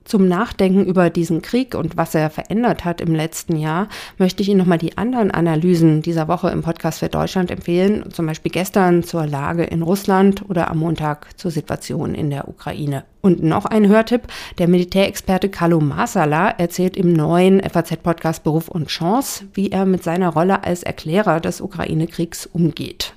Zum 0.05 0.27
Nachdenken 0.27 0.85
über 0.85 1.09
diesen 1.09 1.41
Krieg 1.41 1.75
und 1.75 1.95
was 1.95 2.13
er 2.13 2.29
verändert 2.29 2.83
hat 2.83 2.99
im 2.99 3.15
letzten 3.15 3.55
Jahr, 3.55 3.87
möchte 4.17 4.43
ich 4.43 4.49
Ihnen 4.49 4.57
nochmal 4.57 4.77
die 4.77 4.97
anderen 4.97 5.31
Analysen 5.31 6.01
dieser 6.01 6.27
Woche 6.27 6.49
im 6.49 6.61
Podcast 6.61 6.99
für 6.99 7.07
Deutschland 7.07 7.51
empfehlen. 7.51 8.11
Zum 8.11 8.25
Beispiel 8.25 8.51
gestern 8.51 9.03
zur 9.03 9.25
Lage 9.25 9.63
in 9.63 9.81
Russland 9.81 10.43
oder 10.49 10.69
am 10.69 10.79
Montag 10.79 11.39
zur 11.39 11.51
Situation 11.51 12.15
in 12.15 12.29
der 12.29 12.49
Ukraine. 12.49 13.05
Und 13.21 13.41
noch 13.41 13.65
ein 13.65 13.87
Hörtipp. 13.87 14.23
Der 14.57 14.67
Militärexperte 14.67 15.47
Carlo 15.47 15.79
Masala 15.79 16.49
erzählt 16.49 16.97
im 16.97 17.13
neuen 17.13 17.61
FAZ-Podcast 17.61 18.43
Beruf 18.43 18.67
und 18.67 18.89
Chance, 18.89 19.45
wie 19.53 19.71
er 19.71 19.85
mit 19.85 20.03
seiner 20.03 20.33
Rolle 20.33 20.65
als 20.65 20.83
Erklärer 20.83 21.39
des 21.39 21.61
Ukraine-Kriegs 21.61 22.45
umgeht. 22.45 23.13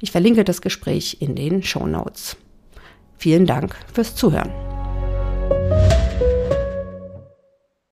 Ich 0.00 0.12
verlinke 0.12 0.44
das 0.44 0.62
Gespräch 0.62 1.16
in 1.20 1.34
den 1.34 1.64
Show 1.64 1.86
Notes. 1.86 2.36
Vielen 3.16 3.46
Dank 3.46 3.74
fürs 3.92 4.14
Zuhören. 4.14 4.52